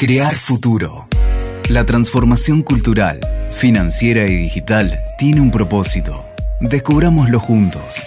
Crear 0.00 0.36
futuro. 0.36 1.08
La 1.68 1.84
transformación 1.84 2.62
cultural, 2.62 3.18
financiera 3.48 4.28
y 4.28 4.36
digital 4.36 5.00
tiene 5.18 5.40
un 5.40 5.50
propósito. 5.50 6.24
Descubrámoslo 6.60 7.40
juntos. 7.40 8.04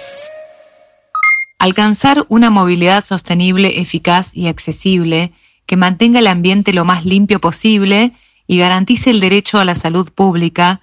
Alcanzar 1.60 2.26
una 2.30 2.50
movilidad 2.50 3.04
sostenible, 3.04 3.82
eficaz 3.82 4.34
y 4.34 4.48
accesible 4.48 5.34
que 5.66 5.76
mantenga 5.76 6.20
el 6.20 6.28
ambiente 6.28 6.72
lo 6.72 6.86
más 6.86 7.04
limpio 7.04 7.42
posible 7.42 8.14
y 8.48 8.58
garantice 8.58 9.10
el 9.10 9.20
derecho 9.20 9.60
a 9.60 9.66
la 9.66 9.76
salud 9.76 10.14
pública 10.14 10.80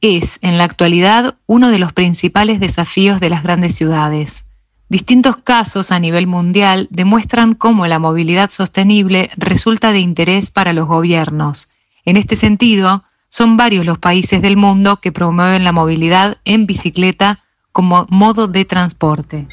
es, 0.00 0.40
en 0.42 0.58
la 0.58 0.64
actualidad, 0.64 1.36
uno 1.46 1.70
de 1.70 1.78
los 1.78 1.92
principales 1.92 2.58
desafíos 2.58 3.20
de 3.20 3.30
las 3.30 3.44
grandes 3.44 3.76
ciudades. 3.76 4.47
Distintos 4.88 5.36
casos 5.36 5.92
a 5.92 5.98
nivel 5.98 6.26
mundial 6.26 6.88
demuestran 6.90 7.54
cómo 7.54 7.86
la 7.86 7.98
movilidad 7.98 8.50
sostenible 8.50 9.30
resulta 9.36 9.92
de 9.92 9.98
interés 9.98 10.50
para 10.50 10.72
los 10.72 10.88
gobiernos. 10.88 11.68
En 12.06 12.16
este 12.16 12.36
sentido, 12.36 13.04
son 13.28 13.58
varios 13.58 13.84
los 13.84 13.98
países 13.98 14.40
del 14.40 14.56
mundo 14.56 14.96
que 14.96 15.12
promueven 15.12 15.64
la 15.64 15.72
movilidad 15.72 16.38
en 16.46 16.66
bicicleta 16.66 17.44
como 17.70 18.06
modo 18.08 18.48
de 18.48 18.64
transporte. 18.64 19.46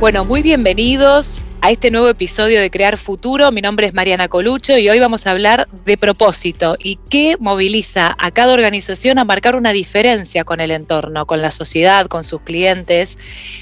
Bueno, 0.00 0.24
muy 0.24 0.42
bienvenidos 0.42 1.44
a 1.60 1.72
este 1.72 1.90
nuevo 1.90 2.08
episodio 2.08 2.60
de 2.60 2.70
Crear 2.70 2.98
Futuro. 2.98 3.50
Mi 3.50 3.60
nombre 3.60 3.84
es 3.84 3.94
Mariana 3.94 4.28
Colucho 4.28 4.78
y 4.78 4.88
hoy 4.88 5.00
vamos 5.00 5.26
a 5.26 5.32
hablar 5.32 5.66
de 5.84 5.98
propósito 5.98 6.76
y 6.78 7.00
qué 7.10 7.36
moviliza 7.40 8.14
a 8.16 8.30
cada 8.30 8.54
organización 8.54 9.18
a 9.18 9.24
marcar 9.24 9.56
una 9.56 9.72
diferencia 9.72 10.44
con 10.44 10.60
el 10.60 10.70
entorno, 10.70 11.26
con 11.26 11.42
la 11.42 11.50
sociedad, 11.50 12.06
con 12.06 12.22
sus 12.22 12.42
clientes. 12.42 13.18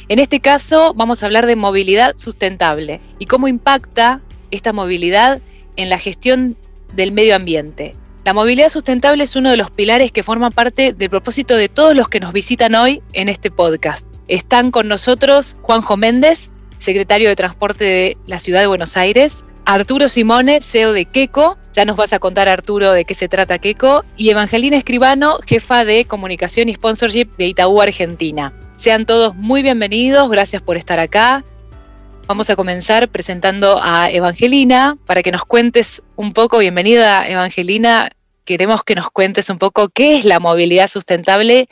En 0.09 0.19
este 0.19 0.41
caso 0.41 0.93
vamos 0.93 1.23
a 1.23 1.27
hablar 1.27 1.47
de 1.47 1.57
movilidad 1.57 2.17
sustentable 2.17 3.01
y 3.19 3.25
cómo 3.25 3.49
impacta 3.49 4.21
esta 4.51 4.75
movilidad 4.75 5.41
en 5.77 5.89
la 5.89 5.97
gestión 5.97 6.55
del 6.93 7.13
medio 7.13 7.35
ambiente. 7.35 7.95
La 8.27 8.35
movilidad 8.35 8.69
sustentable 8.69 9.25
es 9.25 9.37
uno 9.37 9.51
de 9.51 9.57
los 9.57 9.71
pilares 9.71 10.13
que 10.13 10.23
forman 10.23 10.53
parte 10.53 10.93
del 10.93 11.09
propósito 11.09 11.57
de 11.57 11.71
todos 11.71 11.97
los 11.97 12.09
que 12.09 12.21
nos 12.21 12.35
visitan 12.35 12.75
hoy 12.75 13.03
en 13.15 13.31
este 13.31 13.51
podcast. 13.51 14.16
Están 14.29 14.71
con 14.71 14.89
nosotros 14.89 15.57
Juanjo 15.63 15.97
Méndez, 15.97 16.61
secretario 16.79 17.29
de 17.29 17.37
Transporte 17.37 17.85
de 17.85 18.17
la 18.27 18.41
Ciudad 18.41 18.61
de 18.61 18.67
Buenos 18.67 18.97
Aires, 18.97 19.45
Arturo 19.65 20.09
Simone, 20.09 20.61
CEO 20.61 20.93
de 20.93 21.05
Queco, 21.05 21.59
ya 21.73 21.85
nos 21.85 21.97
vas 21.97 22.13
a 22.13 22.19
contar 22.19 22.49
Arturo 22.49 22.93
de 22.93 23.05
qué 23.05 23.15
se 23.15 23.29
trata 23.29 23.59
Queco, 23.59 24.05
y 24.17 24.31
Evangelina 24.31 24.77
Escribano, 24.77 25.39
jefa 25.47 25.85
de 25.85 26.05
comunicación 26.05 26.69
y 26.69 26.75
sponsorship 26.75 27.27
de 27.37 27.47
Itaú 27.47 27.81
Argentina. 27.81 28.53
Sean 28.77 29.07
todos 29.07 29.35
muy 29.35 29.63
bienvenidos, 29.63 30.31
gracias 30.31 30.63
por 30.63 30.77
estar 30.77 30.99
acá. 30.99 31.45
Vamos 32.27 32.51
a 32.51 32.57
comenzar 32.57 33.09
presentando 33.09 33.81
a 33.83 34.11
Evangelina 34.11 34.97
para 35.07 35.23
que 35.23 35.33
nos 35.33 35.45
cuentes 35.45 36.03
un 36.17 36.33
poco, 36.33 36.59
bienvenida 36.59 37.29
Evangelina, 37.29 38.11
queremos 38.45 38.83
que 38.83 38.95
nos 38.97 39.11
cuentes 39.11 39.51
un 39.51 39.59
poco 39.59 39.89
qué 39.89 40.17
es 40.17 40.25
la 40.25 40.41
movilidad 40.41 40.89
sustentable 40.89 41.69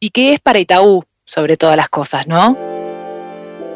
y 0.00 0.10
qué 0.10 0.32
es 0.32 0.40
para 0.40 0.58
Itaú, 0.58 1.04
sobre 1.24 1.56
todas 1.56 1.76
las 1.76 1.88
cosas, 1.88 2.26
¿no? 2.26 2.56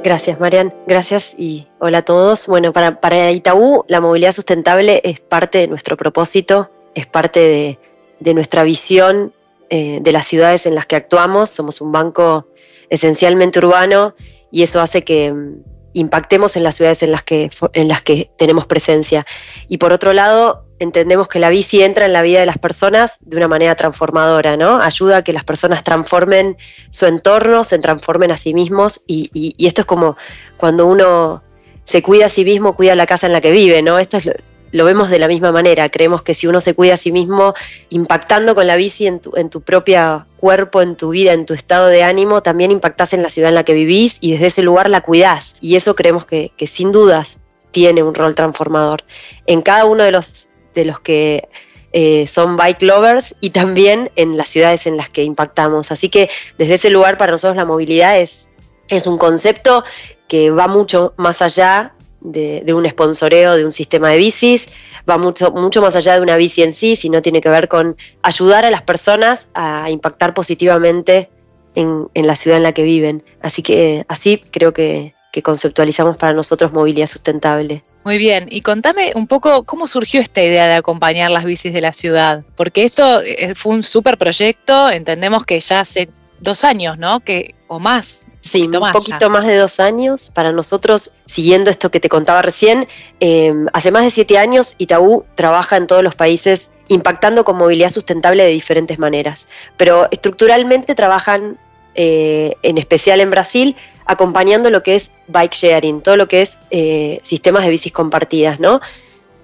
Gracias, 0.04 0.38
Marian. 0.38 0.72
Gracias 0.86 1.34
y 1.36 1.66
hola 1.80 1.98
a 1.98 2.02
todos. 2.02 2.46
Bueno, 2.46 2.72
para, 2.72 3.00
para 3.00 3.30
Itaú, 3.32 3.84
la 3.88 4.00
movilidad 4.00 4.32
sustentable 4.32 5.00
es 5.04 5.20
parte 5.20 5.58
de 5.58 5.68
nuestro 5.68 5.96
propósito, 5.96 6.70
es 6.94 7.06
parte 7.06 7.78
de, 8.20 8.34
nuestra 8.34 8.62
visión 8.62 9.32
eh, 9.70 9.98
de 10.00 10.12
las 10.12 10.26
ciudades 10.26 10.66
en 10.66 10.74
las 10.74 10.86
que 10.86 10.96
actuamos. 10.96 11.50
Somos 11.50 11.80
un 11.80 11.90
banco 11.90 12.46
esencialmente 12.90 13.58
urbano 13.58 14.14
y 14.50 14.62
eso 14.62 14.80
hace 14.80 15.02
que 15.02 15.32
mm, 15.32 15.62
impactemos 15.94 16.56
en 16.56 16.62
las 16.62 16.76
ciudades 16.76 17.02
en 17.02 17.10
las 17.10 17.22
que, 17.22 17.50
en 17.72 17.88
las 17.88 18.02
que 18.02 18.30
tenemos 18.36 18.66
presencia. 18.66 19.26
Y 19.66 19.78
por 19.78 19.92
otro 19.92 20.12
lado, 20.12 20.67
entendemos 20.78 21.28
que 21.28 21.38
la 21.38 21.50
bici 21.50 21.82
entra 21.82 22.06
en 22.06 22.12
la 22.12 22.22
vida 22.22 22.40
de 22.40 22.46
las 22.46 22.58
personas 22.58 23.18
de 23.22 23.36
una 23.36 23.48
manera 23.48 23.74
transformadora, 23.74 24.56
¿no? 24.56 24.80
Ayuda 24.80 25.18
a 25.18 25.22
que 25.22 25.32
las 25.32 25.44
personas 25.44 25.84
transformen 25.84 26.56
su 26.90 27.06
entorno, 27.06 27.64
se 27.64 27.78
transformen 27.78 28.30
a 28.30 28.36
sí 28.36 28.54
mismos 28.54 29.02
y, 29.06 29.54
esto 29.66 29.82
es 29.82 29.86
como 29.86 30.16
cuando 30.56 30.86
uno 30.86 31.42
se 31.84 32.02
cuida 32.02 32.26
a 32.26 32.28
sí 32.28 32.44
mismo, 32.44 32.76
cuida 32.76 32.94
la 32.94 33.06
casa 33.06 33.26
en 33.26 33.32
la 33.32 33.40
que 33.40 33.50
vive, 33.50 33.82
¿no? 33.82 33.98
Esto 33.98 34.18
es 34.18 34.28
lo, 34.70 34.84
vemos 34.84 35.08
de 35.08 35.18
la 35.18 35.28
misma 35.28 35.52
manera. 35.52 35.88
Creemos 35.88 36.22
que 36.22 36.34
si 36.34 36.46
uno 36.46 36.60
se 36.60 36.74
cuida 36.74 36.94
a 36.94 36.98
sí 36.98 37.12
mismo, 37.12 37.54
impactando 37.90 38.54
con 38.54 38.66
la 38.66 38.76
bici 38.76 39.06
en 39.06 39.20
tu, 39.20 39.60
propio 39.62 40.26
cuerpo, 40.36 40.82
en 40.82 40.96
tu 40.96 41.10
vida, 41.10 41.32
en 41.32 41.46
tu 41.46 41.54
estado 41.54 41.86
de 41.86 42.02
ánimo, 42.02 42.42
también 42.42 42.70
impactás 42.70 43.14
en 43.14 43.22
la 43.22 43.30
ciudad 43.30 43.48
en 43.48 43.54
la 43.54 43.64
que 43.64 43.72
vivís 43.72 44.18
y 44.20 44.32
desde 44.32 44.46
ese 44.46 44.62
lugar 44.62 44.90
la 44.90 45.00
cuidás. 45.00 45.56
Y 45.60 45.76
eso 45.76 45.94
creemos 45.94 46.26
que 46.26 46.52
sin 46.66 46.92
dudas 46.92 47.40
tiene 47.70 48.02
un 48.02 48.14
rol 48.14 48.34
transformador. 48.34 49.04
En 49.46 49.62
cada 49.62 49.84
uno 49.84 50.04
de 50.04 50.12
los 50.12 50.48
de 50.74 50.84
los 50.84 51.00
que 51.00 51.48
eh, 51.92 52.26
son 52.26 52.56
bike 52.56 52.82
lovers 52.82 53.34
y 53.40 53.50
también 53.50 54.10
en 54.16 54.36
las 54.36 54.50
ciudades 54.50 54.86
en 54.86 54.96
las 54.96 55.08
que 55.08 55.22
impactamos. 55.22 55.90
Así 55.90 56.08
que 56.08 56.28
desde 56.58 56.74
ese 56.74 56.90
lugar 56.90 57.16
para 57.18 57.32
nosotros 57.32 57.56
la 57.56 57.64
movilidad 57.64 58.18
es, 58.18 58.50
es 58.88 59.06
un 59.06 59.18
concepto 59.18 59.84
que 60.28 60.50
va 60.50 60.68
mucho 60.68 61.14
más 61.16 61.40
allá 61.40 61.94
de, 62.20 62.62
un 62.74 62.86
sponsoreo 62.86 63.56
de 63.56 63.64
un 63.64 63.72
sistema 63.72 64.10
de 64.10 64.18
bicis, 64.18 64.68
va 65.08 65.16
mucho, 65.16 65.50
mucho 65.52 65.80
más 65.80 65.96
allá 65.96 66.14
de 66.14 66.20
una 66.20 66.36
bici 66.36 66.62
en 66.62 66.72
sí, 66.72 66.96
sino 66.96 67.22
tiene 67.22 67.40
que 67.40 67.48
ver 67.48 67.68
con 67.68 67.96
ayudar 68.22 68.66
a 68.66 68.70
las 68.70 68.82
personas 68.82 69.50
a 69.54 69.90
impactar 69.90 70.34
positivamente 70.34 71.30
en, 71.74 72.08
en 72.14 72.26
la 72.26 72.36
ciudad 72.36 72.58
en 72.58 72.64
la 72.64 72.72
que 72.72 72.82
viven. 72.82 73.24
Así 73.40 73.62
que 73.62 74.04
así 74.08 74.42
creo 74.50 74.72
que, 74.72 75.14
que 75.38 75.42
conceptualizamos 75.42 76.16
para 76.16 76.32
nosotros 76.32 76.72
movilidad 76.72 77.06
sustentable. 77.06 77.84
Muy 78.04 78.18
bien, 78.18 78.48
y 78.50 78.62
contame 78.62 79.12
un 79.14 79.28
poco 79.28 79.62
cómo 79.62 79.86
surgió 79.86 80.20
esta 80.20 80.42
idea 80.42 80.66
de 80.66 80.74
acompañar 80.74 81.30
las 81.30 81.44
bicis 81.44 81.72
de 81.72 81.80
la 81.80 81.92
ciudad, 81.92 82.44
porque 82.56 82.82
esto 82.82 83.20
eh, 83.20 83.54
fue 83.54 83.74
un 83.76 83.84
súper 83.84 84.18
proyecto, 84.18 84.90
entendemos 84.90 85.44
que 85.44 85.60
ya 85.60 85.80
hace 85.80 86.08
dos 86.40 86.64
años, 86.64 86.98
¿no? 86.98 87.20
Que, 87.20 87.54
o 87.68 87.78
más. 87.78 88.26
Sí, 88.40 88.62
un 88.62 88.92
poquito 88.92 89.30
más 89.30 89.46
de 89.46 89.56
dos 89.56 89.78
años. 89.78 90.30
Para 90.34 90.52
nosotros, 90.52 91.16
siguiendo 91.26 91.70
esto 91.70 91.90
que 91.90 92.00
te 92.00 92.08
contaba 92.08 92.42
recién, 92.42 92.88
em, 93.20 93.66
hace 93.72 93.90
más 93.90 94.04
de 94.04 94.10
siete 94.10 94.38
años 94.38 94.74
Itaú 94.78 95.24
trabaja 95.34 95.76
en 95.76 95.86
todos 95.86 96.02
los 96.02 96.14
países 96.14 96.72
impactando 96.88 97.44
con 97.44 97.56
movilidad 97.56 97.90
sustentable 97.90 98.44
de 98.44 98.50
diferentes 98.50 98.98
maneras, 98.98 99.48
pero 99.76 100.08
estructuralmente 100.10 100.94
trabajan 100.94 101.58
eh, 101.94 102.54
en 102.62 102.78
especial 102.78 103.20
en 103.20 103.30
Brasil, 103.30 103.76
acompañando 104.06 104.70
lo 104.70 104.82
que 104.82 104.94
es 104.94 105.12
bike 105.28 105.54
sharing, 105.54 106.00
todo 106.00 106.16
lo 106.16 106.28
que 106.28 106.40
es 106.40 106.60
eh, 106.70 107.20
sistemas 107.22 107.64
de 107.64 107.70
bicis 107.70 107.92
compartidas, 107.92 108.60
¿no? 108.60 108.80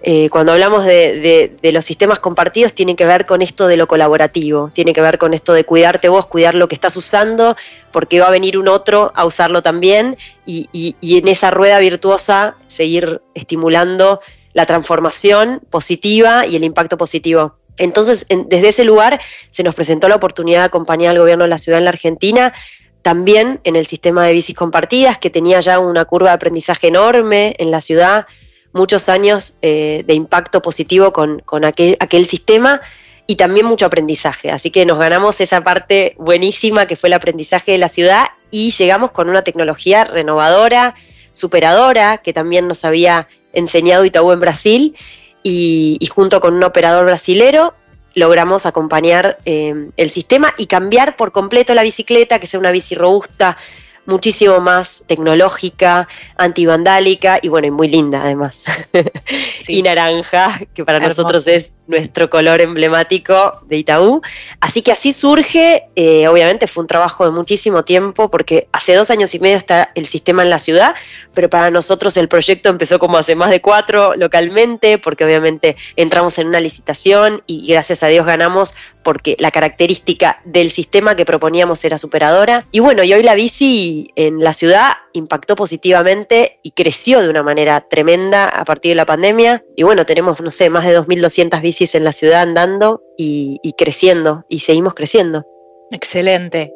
Eh, 0.07 0.29
cuando 0.29 0.53
hablamos 0.53 0.85
de, 0.85 1.57
los 1.63 1.83
sistemas 1.83 2.19
compartidos, 2.19 2.75
tiene 2.75 2.95
que 2.95 3.07
ver 3.07 3.25
con 3.25 3.41
esto 3.41 3.67
de 3.67 3.79
lo 3.79 3.89
colaborativo, 3.89 4.71
tiene 4.75 4.93
que 4.93 5.01
ver 5.01 5.17
con 5.17 5.33
esto 5.33 5.55
de 5.55 5.65
cuidarte 5.65 6.11
vos, 6.11 6.27
cuidar 6.27 6.55
lo 6.55 6.69
que 6.69 6.75
estás 6.75 6.95
usando, 6.99 7.57
porque 7.91 8.21
va 8.21 8.27
a 8.27 8.31
venir 8.31 8.59
un 8.59 8.69
otro 8.69 9.13
a 9.15 9.25
usarlo 9.25 9.63
también, 9.63 10.19
y, 10.45 10.69
en 11.01 11.27
esa 11.27 11.51
rueda 11.51 11.79
virtuosa 11.79 12.55
seguir 12.69 13.23
estimulando 13.33 14.21
la 14.53 14.67
transformación 14.67 15.63
positiva 15.71 16.47
y 16.47 16.57
el 16.57 16.65
impacto 16.65 16.99
positivo. 16.99 17.57
Entonces, 17.79 18.27
desde 18.29 18.69
ese 18.69 18.85
lugar 18.85 19.21
se 19.51 19.63
nos 19.63 19.75
presentó 19.75 20.09
la 20.09 20.17
oportunidad 20.17 20.61
de 20.61 20.67
acompañar 20.67 21.11
al 21.11 21.19
gobierno 21.19 21.45
de 21.45 21.51
la 21.51 21.59
ciudad 21.59 21.79
en 21.79 21.85
la 21.85 21.91
Argentina, 21.91 22.53
también 23.03 23.61
en 23.65 23.77
el 23.77 23.87
sistema 23.87 24.25
de 24.25 24.33
bicis 24.33 24.57
compartidas, 24.57 25.19
que 25.19 25.31
tenía 25.31 25.61
ya 25.61 25.79
una 25.79 26.05
curva 26.05 26.31
de 26.31 26.35
aprendizaje 26.35 26.89
enorme 26.89 27.55
en 27.59 27.71
la 27.71 27.81
ciudad, 27.81 28.27
muchos 28.73 29.09
años 29.09 29.57
eh, 29.63 30.05
de 30.07 30.15
impacto 30.15 30.63
positivo 30.63 31.13
con, 31.13 31.43
aquel, 31.65 31.97
aquel 32.01 32.27
sistema 32.27 32.81
y 33.27 33.37
también 33.37 33.67
mucho 33.67 33.87
aprendizaje. 33.87 34.51
Así 34.51 34.71
que 34.71 34.87
nos 34.87 34.99
ganamos 34.99 35.41
esa 35.41 35.63
parte 35.63 36.15
buenísima 36.19 36.87
que 36.87 36.97
fue 36.97 37.09
el 37.09 37.15
aprendizaje 37.15 37.73
de 37.73 37.79
la 37.79 37.89
ciudad 37.89 38.27
y 38.51 38.71
llegamos 38.71 39.11
con 39.11 39.29
una 39.29 39.43
tecnología 39.43 40.05
renovadora, 40.05 40.95
superadora, 41.33 42.19
que 42.19 42.33
también 42.33 42.69
nos 42.69 42.85
había 42.85 43.29
enseñado 43.53 44.05
Itaú 44.05 44.33
en 44.33 44.41
Brasil 44.41 44.97
y, 45.47 45.99
junto 46.13 46.41
con 46.41 46.55
un 46.55 46.65
operador 46.65 47.05
brasilero 47.05 47.75
logramos 48.15 48.65
acompañar 48.65 49.39
eh, 49.45 49.91
el 49.97 50.11
sistema 50.11 50.55
y 50.57 50.67
cambiar 50.67 51.17
por 51.17 51.33
completo 51.33 51.75
la 51.75 51.83
bicicleta, 51.83 52.39
que 52.39 52.47
sea 52.47 52.61
una 52.61 52.71
bici 52.71 52.95
robusta, 52.95 53.57
muchísimo 54.07 54.61
más 54.61 55.05
tecnológica, 55.07 56.09
antivandálica 56.37 57.39
y 57.41 57.49
bueno, 57.49 57.67
y 57.69 57.71
muy 57.71 57.89
linda 57.89 58.23
además. 58.23 58.65
y 59.69 59.83
naranja, 59.83 60.61
que 60.75 60.85
para 60.85 61.01
nosotros 61.01 61.47
es 61.47 61.73
nuestro 61.87 62.31
color 62.31 62.61
emblemático 62.61 63.61
de 63.67 63.79
Itaú. 63.79 64.23
Así 64.61 64.83
que 64.83 64.93
así 64.93 65.13
surge, 65.13 65.85
eh, 65.97 66.29
obviamente 66.29 66.67
fue 66.67 66.83
un 66.83 66.87
trabajo 66.89 67.25
de 67.25 67.31
muchísimo 67.31 67.85
tiempo 67.85 68.31
porque 68.31 68.69
hace 68.73 68.95
dos 68.95 69.11
años 69.11 69.35
y 69.35 69.41
medio 69.41 69.57
está 69.57 69.91
el 69.95 70.07
sistema 70.07 70.43
en 70.43 70.51
la 70.51 70.59
ciudad, 70.59 70.95
pero 71.35 71.51
para 71.51 71.71
nosotros 71.71 72.17
el 72.17 72.29
proyecto 72.29 72.69
empezó 72.69 72.99
como 72.99 73.19
hace 73.19 73.35
más 73.35 73.51
de 73.51 73.61
cuatro 73.61 74.15
localmente, 74.17 74.99
porque 74.99 75.25
obviamente 75.25 75.77
entramos 75.97 76.39
en 76.39 76.49
una 76.49 76.61
licitación 76.61 77.43
y 77.47 77.67
gracias 77.67 78.03
a 78.03 78.09
Dios 78.09 78.27
ganamos 78.27 78.75
porque 79.05 79.37
la 79.39 79.53
característica 79.53 80.41
del 80.45 80.71
sistema 80.71 81.15
que 81.15 81.25
proponíamos 81.25 81.85
era 81.85 81.99
superadora. 81.99 82.65
Y 82.73 82.81
bueno, 82.81 83.05
y 83.05 83.13
hoy 83.13 83.23
la 83.23 83.35
bici 83.35 84.11
en 84.17 84.41
la 84.41 84.53
ciudad 84.53 84.95
impactó 85.13 85.55
positivamente 85.55 86.59
y 86.63 86.73
creció 86.73 87.21
de 87.21 87.29
una 87.29 87.45
manera 87.45 87.83
tremenda 87.83 88.49
a 88.49 88.65
partir 88.65 88.91
de 88.91 88.97
la 88.97 89.07
pandemia. 89.07 89.63
Y 89.77 89.85
bueno, 89.85 90.05
tenemos, 90.05 90.41
no 90.41 90.51
sé, 90.51 90.71
más 90.71 90.85
de 90.85 90.99
2.200 90.99 91.61
bicis 91.61 91.95
en 91.95 92.03
la 92.03 92.13
ciudad 92.13 92.43
andando 92.43 93.03
y, 93.17 93.59
y 93.63 93.75
creciendo, 93.75 94.45
y 94.49 94.61
seguimos 94.61 94.95
creciendo. 94.95 95.45
Excelente. 95.93 96.73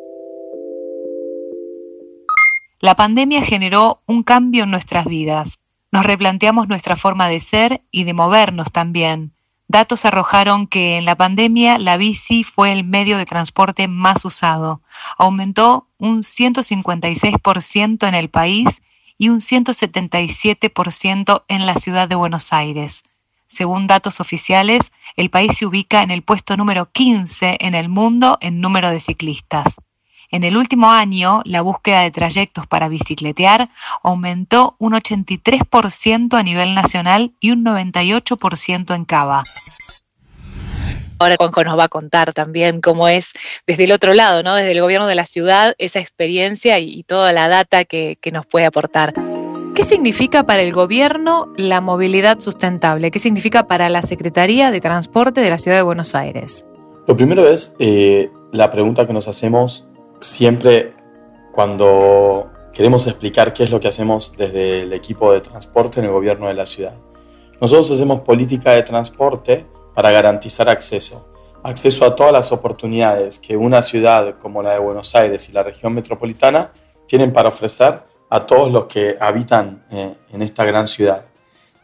La 2.81 2.95
pandemia 2.95 3.43
generó 3.43 4.03
un 4.07 4.23
cambio 4.23 4.63
en 4.65 4.71
nuestras 4.71 5.07
vidas. 5.07 5.59
Nos 5.91 6.07
replanteamos 6.07 6.69
nuestra 6.69 6.95
forma 6.95 7.29
de 7.29 7.41
ser 7.41 7.81
y 7.91 8.05
de 8.05 8.13
movernos 8.13 8.71
también. 8.71 9.33
Datos 9.71 10.07
arrojaron 10.07 10.67
que 10.67 10.97
en 10.97 11.05
la 11.05 11.15
pandemia 11.15 11.79
la 11.79 11.99
bici 11.99 12.43
fue 12.43 12.73
el 12.73 12.85
medio 12.85 13.19
de 13.19 13.27
transporte 13.27 13.87
más 13.87 14.25
usado. 14.25 14.81
Aumentó 15.19 15.87
un 15.99 16.23
156% 16.23 18.09
en 18.09 18.15
el 18.15 18.31
país 18.31 18.81
y 19.19 19.29
un 19.29 19.41
177% 19.41 21.45
en 21.49 21.67
la 21.67 21.75
ciudad 21.75 22.09
de 22.09 22.15
Buenos 22.15 22.55
Aires. 22.55 23.15
Según 23.47 23.87
datos 23.87 24.21
oficiales, 24.21 24.95
el 25.17 25.29
país 25.29 25.59
se 25.59 25.67
ubica 25.67 26.03
en 26.03 26.11
el 26.11 26.23
puesto 26.23 26.57
número 26.57 26.91
15 26.91 27.59
en 27.61 27.75
el 27.75 27.91
mundo 27.91 28.39
en 28.41 28.63
número 28.63 28.89
de 28.89 29.01
ciclistas. 29.01 29.77
En 30.31 30.45
el 30.45 30.59
último 30.59 30.91
año, 30.91 31.41
la 31.47 31.63
búsqueda 31.63 32.03
de 32.03 32.11
trayectos 32.11 32.67
para 32.67 32.89
bicicletear 32.89 33.71
aumentó 34.03 34.77
un 34.79 34.93
83% 34.93 36.39
a 36.39 36.43
nivel 36.43 36.75
nacional 36.75 37.33
y 37.41 37.53
un 37.53 37.65
98% 37.65 38.95
en 38.95 39.05
Cava. 39.07 39.43
Ahora 41.19 41.37
Juanjo 41.37 41.65
nos 41.65 41.79
va 41.79 41.85
a 41.85 41.89
contar 41.89 42.35
también 42.35 42.83
cómo 42.83 43.09
es 43.09 43.33
desde 43.67 43.85
el 43.85 43.93
otro 43.93 44.13
lado, 44.13 44.43
¿no? 44.43 44.55
desde 44.55 44.73
el 44.73 44.83
gobierno 44.83 45.07
de 45.07 45.15
la 45.15 45.25
ciudad, 45.25 45.75
esa 45.79 45.99
experiencia 45.99 46.79
y, 46.79 47.03
toda 47.05 47.33
la 47.33 47.49
data 47.49 47.87
que, 47.87 48.19
que 48.21 48.31
nos 48.31 48.47
puede 48.47 48.67
aportar. 48.67 49.15
¿Qué 49.75 49.83
significa 49.83 50.45
para 50.45 50.61
el 50.61 50.73
gobierno 50.73 51.53
la 51.57 51.81
movilidad 51.81 52.39
sustentable? 52.41 53.11
¿Qué 53.11 53.19
significa 53.19 53.67
para 53.67 53.89
la 53.89 54.03
Secretaría 54.03 54.71
de 54.71 54.81
Transporte 54.81 55.41
de 55.41 55.51
la 55.51 55.59
Ciudad 55.59 55.79
de 55.79 55.85
Buenos 55.85 56.15
Aires? 56.15 56.67
Lo 57.07 57.17
primero 57.17 57.49
es 57.49 57.75
eh, 57.79 58.31
la 58.53 58.71
pregunta 58.71 59.07
que 59.07 59.13
nos 59.13 59.29
hacemos 59.29 59.88
siempre 60.21 60.95
cuando 61.53 62.51
queremos 62.73 63.07
explicar 63.07 63.53
qué 63.53 63.65
es 63.65 63.71
lo 63.71 63.81
que 63.81 63.89
hacemos 63.89 64.33
desde 64.37 64.83
el 64.83 64.93
equipo 64.93 65.33
de 65.33 65.41
transporte 65.41 66.01
en 66.01 66.07
el 66.07 66.13
gobierno 66.13 66.47
de 66.47 66.55
la 66.55 66.67
ciudad. 66.67 66.95
Nosotros 67.61 67.91
hacemos 67.91 68.21
política 68.21 68.73
de 68.73 68.83
transporte 68.83 69.67
para 69.95 70.13
garantizar 70.13 70.69
acceso, 70.69 71.29
acceso 71.65 72.05
a 72.05 72.15
todas 72.15 72.33
las 72.33 72.53
oportunidades 72.53 73.39
que 73.41 73.57
una 73.57 73.83
ciudad 73.83 74.39
como 74.39 74.63
la 74.63 74.75
de 74.75 74.79
Buenos 74.79 75.15
Aires 75.17 75.49
y 75.49 75.53
la 75.53 75.65
región 75.65 75.93
metropolitana 75.93 76.71
tienen 77.07 77.33
para 77.33 77.49
ofrecer 77.49 78.01
a 78.31 78.47
todos 78.47 78.71
los 78.71 78.85
que 78.85 79.17
habitan 79.19 79.85
eh, 79.91 80.15
en 80.31 80.43
esta 80.43 80.65
gran 80.65 80.87
ciudad. 80.87 81.25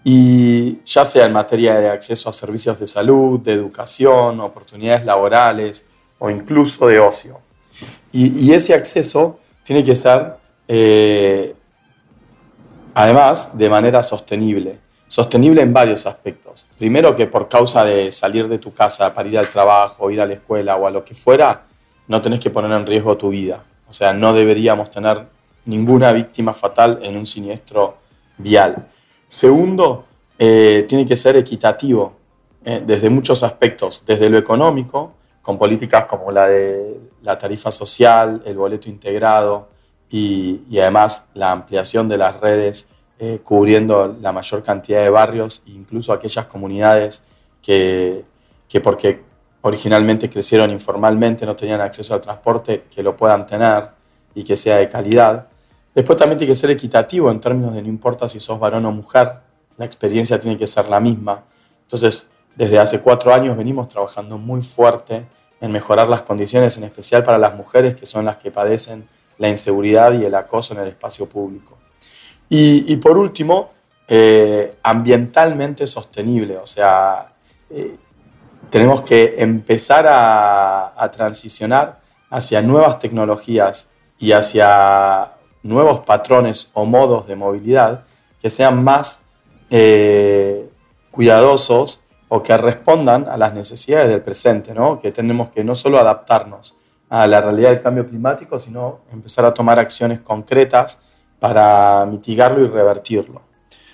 Y 0.05 0.85
ya 0.85 1.05
sea 1.05 1.25
en 1.25 1.33
materia 1.33 1.81
de 1.81 1.89
acceso 1.89 2.29
a 2.29 2.33
servicios 2.33 2.79
de 2.79 2.87
salud, 2.87 3.41
de 3.41 3.55
educación, 3.55 4.39
oportunidades 4.41 5.05
laborales 5.05 5.87
o 6.19 6.31
incluso 6.31 6.87
de 6.87 7.01
ocio. 7.01 7.41
Y, 8.17 8.53
ese 8.53 8.75
acceso 8.75 9.41
tiene 9.65 9.83
que 9.83 9.97
ser, 9.97 10.37
eh, 10.69 11.53
además, 12.95 13.59
de 13.59 13.69
manera 13.69 14.05
sostenible. 14.05 14.79
Sostenible 15.09 15.63
en 15.63 15.73
varios 15.73 16.07
aspectos. 16.07 16.69
Primero 16.79 17.17
que 17.17 17.27
por 17.27 17.49
causa 17.49 17.85
de 17.85 18.13
salir 18.13 18.47
de 18.47 18.59
tu 18.59 18.73
casa 18.73 19.13
para 19.13 19.29
ir 19.29 19.37
al 19.37 19.51
trabajo, 19.51 20.13
ir 20.13 20.21
a 20.21 20.27
la 20.27 20.35
escuela 20.35 20.77
o 20.77 20.87
a 20.87 20.93
lo 20.93 21.05
que 21.05 21.13
fuera, 21.17 21.65
no 22.07 22.23
tenés 22.23 22.39
que 22.39 22.51
poner 22.51 22.71
en 22.71 22.87
riesgo 22.87 23.17
tu 23.17 23.31
vida. 23.31 23.65
O 23.89 23.93
sea, 23.93 24.13
no 24.13 24.33
deberíamos 24.33 24.93
tener 24.93 25.27
ninguna 25.65 26.13
víctima 26.13 26.55
fatal 26.55 27.01
en 27.03 27.17
un 27.17 27.27
siniestro 27.27 27.97
vial. 28.39 28.87
Segundo, 29.27 30.05
eh, 30.39 30.85
tiene 30.87 31.05
que 31.05 31.17
ser 31.17 31.35
equitativo 31.35 32.13
eh, 32.65 32.81
desde 32.87 33.11
muchos 33.11 33.43
aspectos, 33.43 34.05
desde 34.07 34.31
lo 34.31 34.39
económico, 34.39 35.15
con 35.45 35.59
políticas 35.59 36.07
como 36.07 36.33
la 36.33 36.49
de 36.49 36.99
la 37.21 37.37
tarifa 37.37 37.71
social, 37.71 38.43
el 38.47 38.57
boleto 38.57 38.89
integrado 38.89 39.69
y, 40.09 40.63
además 40.81 41.27
la 41.35 41.53
ampliación 41.53 42.09
de 42.09 42.17
las 42.17 42.41
redes 42.41 42.89
eh, 43.19 43.41
cubriendo 43.45 44.17
la 44.23 44.33
mayor 44.33 44.63
cantidad 44.63 45.03
de 45.03 45.11
barrios, 45.11 45.63
incluso 45.67 46.15
aquellas 46.15 46.47
comunidades 46.47 47.25
que, 47.61 48.25
que 48.67 48.81
porque 48.81 49.23
originalmente 49.61 50.31
crecieron 50.31 50.71
informalmente, 50.71 51.45
no 51.45 51.55
tenían 51.55 51.83
acceso 51.83 52.15
al 52.15 52.23
transporte, 52.23 52.85
que 52.91 53.03
lo 53.03 53.15
puedan 53.15 53.45
tener 53.45 53.91
y 54.35 54.45
que 54.45 54.57
sea 54.57 54.79
de 54.79 54.89
calidad. 54.89 55.49
Después 55.95 56.17
también 56.17 56.39
tiene 56.39 56.53
que 56.53 56.57
ser 56.57 56.71
equitativo 56.71 57.31
en 57.31 57.39
términos 57.39 57.75
de 57.75 57.83
no 57.83 57.89
importa 57.89 58.31
si 58.31 58.41
sos 58.41 58.59
varón 58.59 58.87
o 58.87 58.93
mujer, 58.93 59.41
la 59.77 59.85
experiencia 59.85 60.41
tiene 60.41 60.57
que 60.57 60.67
ser 60.67 60.89
la 60.89 61.01
misma. 61.01 61.45
Entonces, 61.83 62.29
desde 62.57 62.79
hace 62.79 63.01
cuatro 63.01 63.35
años 63.35 63.57
venimos 63.57 63.89
trabajando 63.89 64.39
muy 64.39 64.63
fuerte 64.63 65.27
en 65.61 65.73
mejorar 65.73 66.09
las 66.09 66.23
condiciones, 66.23 66.77
en 66.77 66.85
especial 66.85 67.25
para 67.25 67.39
las 67.39 67.55
mujeres 67.55 67.95
que 67.95 68.07
son 68.07 68.25
las 68.25 68.37
que 68.37 68.51
padecen 68.51 69.09
la 69.39 69.49
inseguridad 69.49 70.13
y 70.13 70.25
el 70.25 70.35
acoso 70.35 70.75
en 70.75 70.81
el 70.81 70.89
espacio 70.89 71.29
público. 71.29 71.79
Y, 72.49 72.97
por 72.97 73.19
último, 73.19 73.71
eh, 74.07 74.77
ambientalmente 74.83 75.87
sostenible, 75.87 76.59
o 76.59 76.67
sea, 76.67 77.33
eh, 77.71 77.97
tenemos 78.71 79.03
que 79.03 79.35
empezar 79.39 80.07
a, 80.09 81.11
transicionar 81.13 82.01
hacia 82.31 82.63
nuevas 82.63 82.99
tecnologías 82.99 83.89
y 84.19 84.33
hacia 84.33 85.33
nuevos 85.63 86.01
patrones 86.01 86.71
o 86.75 86.85
modos 86.85 87.27
de 87.27 87.37
movilidad 87.37 88.05
que 88.41 88.51
sean 88.51 88.85
más 88.85 89.21
eh, 89.71 90.69
cuidadosos 91.11 92.04
o 92.29 92.43
que 92.43 92.57
respondan 92.57 93.29
a 93.29 93.37
las 93.37 93.55
necesidades 93.55 94.09
del 94.09 94.23
presente, 94.23 94.75
¿no? 94.75 95.01
que 95.01 95.13
tenemos 95.13 95.51
que 95.51 95.63
no 95.63 95.75
solo 95.75 95.99
adaptarnos 95.99 96.77
a 97.09 97.27
la 97.27 97.41
realidad 97.41 97.71
del 97.71 97.81
cambio 97.81 98.07
climático, 98.07 98.59
sino 98.59 99.01
empezar 99.13 99.45
a 99.45 99.55
tomar 99.55 99.79
acciones 99.79 100.21
concretas 100.21 100.99
para 101.39 102.07
mitigarlo 102.07 102.65
y 102.65 102.69
revertirlo. 102.69 103.43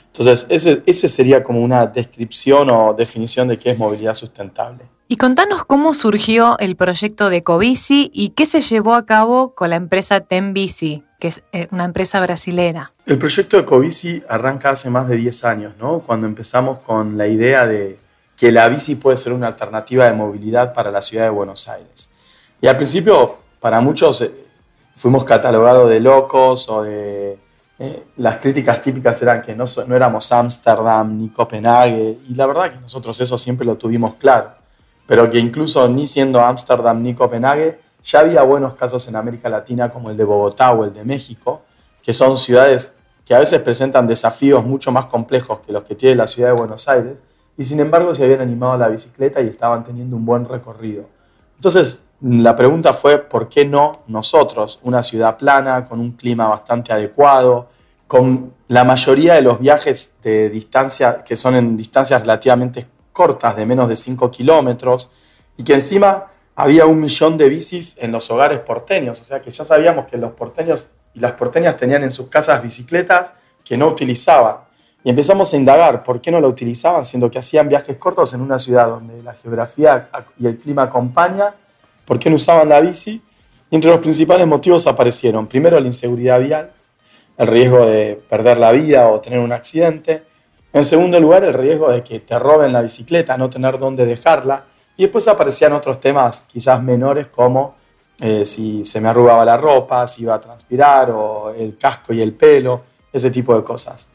Entonces, 0.07 0.47
ese, 0.49 0.83
ese 0.87 1.09
sería 1.09 1.43
como 1.43 1.63
una 1.63 1.87
descripción 1.87 2.71
o 2.71 2.95
definición 2.95 3.49
de 3.49 3.59
qué 3.59 3.71
es 3.71 3.79
movilidad 3.79 4.15
sustentable. 4.15 4.85
Y 5.07 5.17
contanos 5.17 5.65
cómo 5.65 5.93
surgió 5.95 6.57
el 6.59 6.77
proyecto 6.77 7.31
de 7.31 7.43
Covici 7.43 8.11
y 8.13 8.31
qué 8.31 8.47
se 8.47 8.61
llevó 8.61 8.95
a 8.95 9.07
cabo 9.07 9.55
con 9.55 9.71
la 9.71 9.77
empresa 9.77 10.21
Tembici, 10.21 11.05
que 11.19 11.29
es 11.29 11.43
eh, 11.53 11.69
una 11.73 11.85
empresa 11.85 12.21
brasilera. 12.21 12.93
El 13.07 13.19
proyecto 13.19 13.57
de 13.57 13.65
Covici 13.65 14.23
arranca 14.29 14.71
hace 14.71 14.89
más 14.89 15.09
de 15.09 15.17
10 15.17 15.45
años, 15.45 15.75
¿no? 15.81 16.01
cuando 16.01 16.27
empezamos 16.27 16.79
con 16.81 17.19
la 17.19 17.27
idea 17.27 17.67
de 17.67 17.99
que 18.41 18.51
la 18.51 18.71
bici 18.71 18.95
puede 18.95 19.19
ser 19.19 19.35
una 19.35 19.49
alternativa 19.49 20.07
de 20.07 20.15
movilidad 20.15 20.73
para 20.73 20.91
la 20.91 21.03
ciudad 21.03 21.25
de 21.25 21.31
Buenos 21.31 21.69
Aires. 21.69 22.09
Y 22.59 22.69
al 22.69 22.77
principio, 22.79 23.37
para 23.61 23.83
muchos, 23.83 24.23
eh, 24.23 24.33
fuimos 24.97 25.25
catalogados 25.25 25.91
de 25.91 26.01
locos 26.01 26.67
o 26.71 26.83
de... 26.83 27.39
Eh, 27.79 28.03
las 28.17 28.39
críticas 28.39 28.81
típicas 28.81 29.21
eran 29.21 29.43
que 29.43 29.55
no, 29.55 29.67
no 29.87 29.95
éramos 29.95 30.33
Ámsterdam 30.33 31.19
ni 31.19 31.29
Copenhague, 31.29 32.19
y 32.31 32.35
la 32.35 32.47
verdad 32.47 32.73
que 32.73 32.81
nosotros 32.81 33.21
eso 33.21 33.37
siempre 33.37 33.67
lo 33.67 33.77
tuvimos 33.77 34.15
claro, 34.15 34.53
pero 35.07 35.29
que 35.29 35.39
incluso 35.39 35.87
ni 35.91 36.07
siendo 36.07 36.41
Ámsterdam 36.41 37.03
ni 37.03 37.13
Copenhague, 37.13 37.79
ya 38.03 38.21
había 38.21 38.41
buenos 38.41 38.73
casos 38.73 39.07
en 39.09 39.17
América 39.17 39.51
Latina 39.51 39.91
como 39.91 40.09
el 40.09 40.17
de 40.17 40.25
Bogotá 40.25 40.73
o 40.73 40.85
el 40.85 40.95
de 40.95 41.05
México, 41.05 41.61
que 42.03 42.15
son 42.15 42.39
ciudades 42.39 42.95
que 43.27 43.35
a 43.35 43.39
veces 43.39 43.61
presentan 43.61 44.07
desafíos 44.07 44.65
mucho 44.65 44.91
más 44.93 45.05
complejos 45.07 45.61
que 45.61 45.73
los 45.73 45.83
que 45.85 45.95
tiene 45.95 46.17
la 46.17 46.27
ciudad 46.27 46.49
de 46.49 46.55
Buenos 46.55 46.89
Aires, 46.89 47.19
y 47.57 47.65
sin 47.65 47.81
embargo 47.81 48.15
se 48.15 48.25
habían 48.25 48.41
animado 48.41 48.73
a 48.73 48.79
la 48.79 48.89
bicicleta 48.89 49.41
y 49.41 49.49
estaban 49.49 49.85
teniendo 49.85 50.17
un 50.17 50.25
buen 50.25 50.49
recorrido. 50.49 51.05
Entonces, 51.57 52.03
la 52.23 52.57
pregunta 52.57 52.93
fue, 52.93 53.19
¿por 53.19 53.49
qué 53.49 53.65
no 53.65 54.01
nosotros, 54.07 54.79
una 54.83 55.03
ciudad 55.03 55.37
plana, 55.37 55.85
con 55.85 56.01
un 56.01 56.13
clima 56.13 56.49
bastante 56.49 56.93
adecuado, 56.93 57.69
con 58.07 58.53
la 58.69 58.85
mayoría 58.85 59.35
de 59.35 59.43
los 59.43 59.59
viajes 59.61 60.15
de 60.23 60.51
distancia, 60.51 61.23
que 61.25 61.37
son 61.37 61.55
en 61.55 61.77
distancias 61.77 62.21
relativamente 62.21 62.87
cortas, 63.13 63.57
de 63.57 63.67
menos 63.67 63.89
de 63.89 63.97
5 63.97 64.31
kilómetros, 64.31 65.11
y 65.57 65.63
que 65.63 65.75
encima 65.75 66.27
había 66.55 66.87
un 66.87 67.01
millón 67.01 67.37
de 67.37 67.49
bicis 67.49 67.97
en 67.99 68.13
los 68.13 68.31
hogares 68.31 68.61
porteños, 68.61 69.21
o 69.21 69.25
sea 69.25 69.41
que 69.41 69.51
ya 69.51 69.65
sabíamos 69.65 70.07
que 70.07 70.17
los 70.17 70.33
porteños 70.33 70.91
y 71.15 71.21
las 71.21 71.33
porteñas 71.33 71.77
tenían 71.77 72.03
en 72.03 72.11
sus 72.11 72.29
casas 72.29 72.63
bicicletas 72.63 73.33
que 73.65 73.77
no 73.77 73.89
utilizaban. 73.89 74.57
Y 75.03 75.11
empezamos 75.11 75.53
a 75.53 75.57
indagar 75.57 76.03
por 76.03 76.21
qué 76.21 76.31
no 76.31 76.41
la 76.41 76.49
utilizaban, 76.49 77.05
siendo 77.05 77.31
que 77.31 77.39
hacían 77.39 77.69
viajes 77.69 77.97
cortos 77.97 78.35
en 78.35 78.43
una 78.43 78.59
ciudad 78.59 78.89
donde 78.89 79.23
la 79.23 79.33
geografía 79.35 80.11
y 80.39 80.47
el 80.47 80.59
clima 80.59 80.83
acompaña, 80.83 81.55
por 82.05 82.19
qué 82.19 82.29
no 82.29 82.37
usaban 82.37 82.69
la 82.69 82.81
bici. 82.81 83.23
Y 83.71 83.75
entre 83.75 83.91
los 83.91 84.01
principales 84.01 84.47
motivos 84.47 84.87
aparecieron, 84.87 85.47
primero, 85.47 85.81
la 85.81 85.87
inseguridad 85.87 86.41
vial, 86.41 86.73
el 87.39 87.47
riesgo 87.47 87.87
de 87.87 88.21
perder 88.29 88.59
la 88.59 88.73
vida 88.73 89.09
o 89.09 89.21
tener 89.21 89.39
un 89.39 89.53
accidente. 89.53 90.25
En 90.73 90.85
segundo 90.85 91.19
lugar, 91.19 91.45
el 91.45 91.55
riesgo 91.55 91.91
de 91.91 92.03
que 92.03 92.21
te 92.21 92.39
roben 92.39 92.73
la 92.73 92.83
bicicleta, 92.83 93.39
no 93.39 93.49
tener 93.49 93.79
dónde 93.79 94.05
dejarla. 94.05 94.65
Y 94.97 95.05
después 95.05 95.27
aparecían 95.29 95.73
otros 95.73 95.99
temas 95.99 96.45
quizás 96.47 96.83
menores 96.83 97.29
como 97.29 97.77
eh, 98.21 98.45
si 98.45 98.85
se 98.85 99.01
me 99.01 99.09
arrugaba 99.09 99.47
la 99.47 99.57
ropa, 99.57 100.07
si 100.07 100.23
iba 100.23 100.35
a 100.35 100.41
transpirar 100.41 101.11
o 101.11 101.55
el 101.57 101.79
casco 101.79 102.13
y 102.13 102.21
el 102.21 102.35
pelo, 102.35 102.83
ese 103.11 103.31
tipo 103.31 103.57
de 103.57 103.65
cosas. 103.65 104.09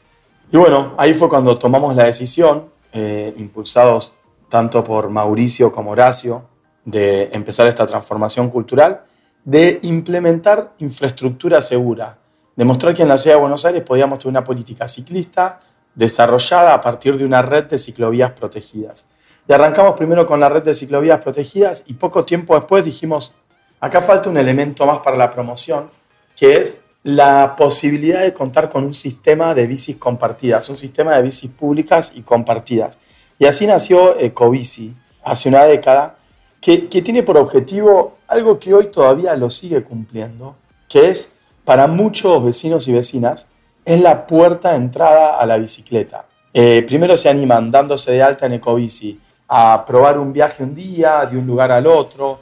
Y 0.51 0.57
bueno, 0.57 0.93
ahí 0.97 1.13
fue 1.13 1.29
cuando 1.29 1.57
tomamos 1.57 1.95
la 1.95 2.05
decisión, 2.05 2.69
eh, 2.93 3.33
impulsados 3.37 4.13
tanto 4.49 4.83
por 4.83 5.09
Mauricio 5.09 5.71
como 5.71 5.91
Horacio, 5.91 6.45
de 6.85 7.29
empezar 7.33 7.67
esta 7.67 7.85
transformación 7.85 8.49
cultural, 8.49 9.03
de 9.43 9.79
implementar 9.83 10.73
infraestructura 10.79 11.61
segura, 11.61 12.17
demostrar 12.55 12.93
que 12.93 13.01
en 13.01 13.09
la 13.09 13.17
ciudad 13.17 13.35
de 13.35 13.41
Buenos 13.41 13.65
Aires 13.65 13.83
podíamos 13.83 14.19
tener 14.19 14.31
una 14.31 14.43
política 14.43 14.87
ciclista 14.87 15.59
desarrollada 15.93 16.73
a 16.73 16.81
partir 16.81 17.17
de 17.17 17.25
una 17.25 17.41
red 17.41 17.65
de 17.65 17.77
ciclovías 17.77 18.31
protegidas. 18.31 19.07
Y 19.47 19.53
arrancamos 19.53 19.93
primero 19.95 20.25
con 20.25 20.39
la 20.39 20.49
red 20.49 20.63
de 20.63 20.73
ciclovías 20.73 21.19
protegidas 21.19 21.83
y 21.85 21.93
poco 21.93 22.25
tiempo 22.25 22.55
después 22.55 22.85
dijimos, 22.85 23.33
acá 23.79 24.01
falta 24.01 24.29
un 24.29 24.37
elemento 24.37 24.85
más 24.85 24.99
para 24.99 25.17
la 25.17 25.29
promoción, 25.29 25.89
que 26.35 26.57
es 26.57 26.77
la 27.05 27.55
posibilidad 27.55 28.23
de 28.23 28.33
contar 28.33 28.67
con 28.67 28.83
un 28.83 28.93
sistema 28.93 29.53
de 29.53 29.67
bicis 29.67 29.97
compartidas, 29.97 30.67
un 30.69 30.75
sistema 30.75 31.15
de 31.15 31.21
bicis 31.21 31.51
públicas 31.51 32.13
y 32.15 32.23
compartidas. 32.23 32.97
Y 33.37 33.45
así 33.45 33.67
nació 33.67 34.17
Ecobici, 34.17 34.91
hace 35.23 35.49
una 35.49 35.65
década, 35.65 36.15
que, 36.59 36.89
que 36.89 37.03
tiene 37.03 37.21
por 37.21 37.37
objetivo 37.37 38.17
algo 38.27 38.57
que 38.57 38.73
hoy 38.73 38.87
todavía 38.87 39.35
lo 39.35 39.51
sigue 39.51 39.83
cumpliendo, 39.83 40.55
que 40.89 41.09
es 41.09 41.31
para 41.63 41.85
muchos 41.85 42.43
vecinos 42.43 42.87
y 42.87 42.93
vecinas, 42.93 43.45
es 43.85 44.01
la 44.01 44.25
puerta 44.25 44.71
de 44.71 44.77
entrada 44.77 45.37
a 45.37 45.45
la 45.45 45.57
bicicleta. 45.57 46.25
Eh, 46.51 46.83
primero 46.87 47.15
se 47.15 47.29
animan 47.29 47.69
dándose 47.69 48.13
de 48.13 48.23
alta 48.23 48.47
en 48.47 48.53
Ecobici 48.53 49.19
a 49.47 49.85
probar 49.85 50.17
un 50.17 50.33
viaje 50.33 50.63
un 50.63 50.73
día, 50.73 51.23
de 51.27 51.37
un 51.37 51.45
lugar 51.45 51.71
al 51.71 51.85
otro, 51.85 52.39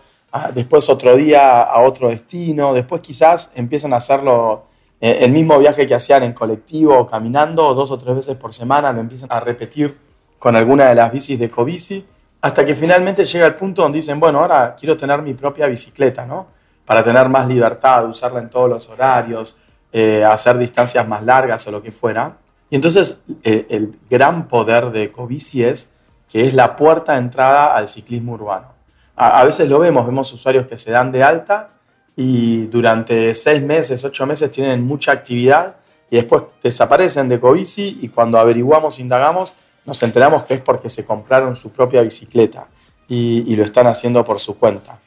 después 0.54 0.90
otro 0.90 1.16
día 1.16 1.62
a 1.62 1.82
otro 1.82 2.10
destino, 2.10 2.74
después 2.74 3.02
quizás 3.02 3.52
empiezan 3.56 3.94
a 3.94 3.98
hacerlo 3.98 4.66
eh, 5.00 5.20
el 5.22 5.32
mismo 5.32 5.60
viaje 5.60 5.86
que 5.86 5.94
hacían 5.94 6.24
en 6.24 6.34
colectivo 6.34 6.98
o 6.98 7.06
caminando 7.06 7.74
dos 7.74 7.92
o 7.92 7.98
tres 7.98 8.16
veces 8.16 8.36
por 8.36 8.54
semana, 8.54 8.92
lo 8.92 9.00
empiezan 9.00 9.32
a 9.32 9.40
repetir 9.40 9.98
con 10.40 10.56
alguna 10.56 10.86
de 10.88 10.96
las 10.96 11.12
bicis 11.12 11.38
de 11.38 11.46
Ecobici, 11.46 12.06
hasta 12.42 12.66
que 12.66 12.74
finalmente 12.74 13.24
llega 13.26 13.46
el 13.46 13.56
punto 13.56 13.84
donde 13.84 13.98
dicen, 13.98 14.20
bueno, 14.20 14.40
ahora 14.40 14.76
quiero 14.78 14.98
tener 14.98 15.22
mi 15.22 15.34
propia 15.34 15.68
bicicleta, 15.68 16.26
¿no? 16.26 16.48
Para 16.86 17.04
tener 17.04 17.30
más 17.30 17.48
libertad, 17.48 18.10
usarla 18.10 18.40
en 18.40 18.50
todos 18.50 18.70
los 18.70 18.90
horarios, 18.90 19.58
eh, 19.92 20.26
hacer 20.26 20.58
distancias 20.58 21.08
más 21.08 21.24
largas 21.24 21.66
o 21.68 21.72
lo 21.72 21.82
que 21.82 21.92
fuera. 21.92 22.38
Y 22.70 22.76
entonces 22.76 23.20
eh, 23.44 23.68
el 23.70 23.98
gran 24.10 24.48
poder 24.48 24.90
de 24.92 25.04
Ecobici 25.04 25.64
es 25.64 25.92
que 26.28 26.48
es 26.48 26.54
la 26.54 26.76
puerta 26.76 27.14
de 27.14 27.20
entrada 27.20 27.76
al 27.76 27.88
ciclismo 27.88 28.34
urbano. 28.34 28.73
A, 29.16 29.44
veces 29.44 29.70
lo 29.70 29.80
vemos, 29.80 30.06
vemos 30.06 30.34
usuarios 30.34 30.66
que 30.66 30.78
se 30.78 30.92
dan 30.92 31.12
de 31.12 31.24
alta 31.24 31.70
y 32.16 32.66
durante 32.68 33.36
seis 33.36 33.62
meses, 33.62 34.04
ocho 34.04 34.26
meses 34.26 34.50
tienen 34.52 34.84
mucha 34.84 35.12
actividad 35.12 35.76
y 36.10 36.16
después 36.16 36.44
desaparecen 36.62 37.30
de 37.30 37.36
Ecobici 37.36 38.00
y 38.02 38.10
cuando 38.10 38.40
averiguamos, 38.40 39.00
indagamos, 39.00 39.54
nos 39.86 40.02
enteramos 40.02 40.44
que 40.44 40.56
es 40.56 40.62
porque 40.62 40.90
se 40.90 41.06
compraron 41.06 41.56
su 41.56 41.70
propia 41.70 42.02
bicicleta 42.02 42.68
y, 43.08 43.56
lo 43.56 43.64
están 43.64 43.86
haciendo 43.86 44.24
por 44.26 44.40
su 44.40 44.58
cuenta. 44.58 44.98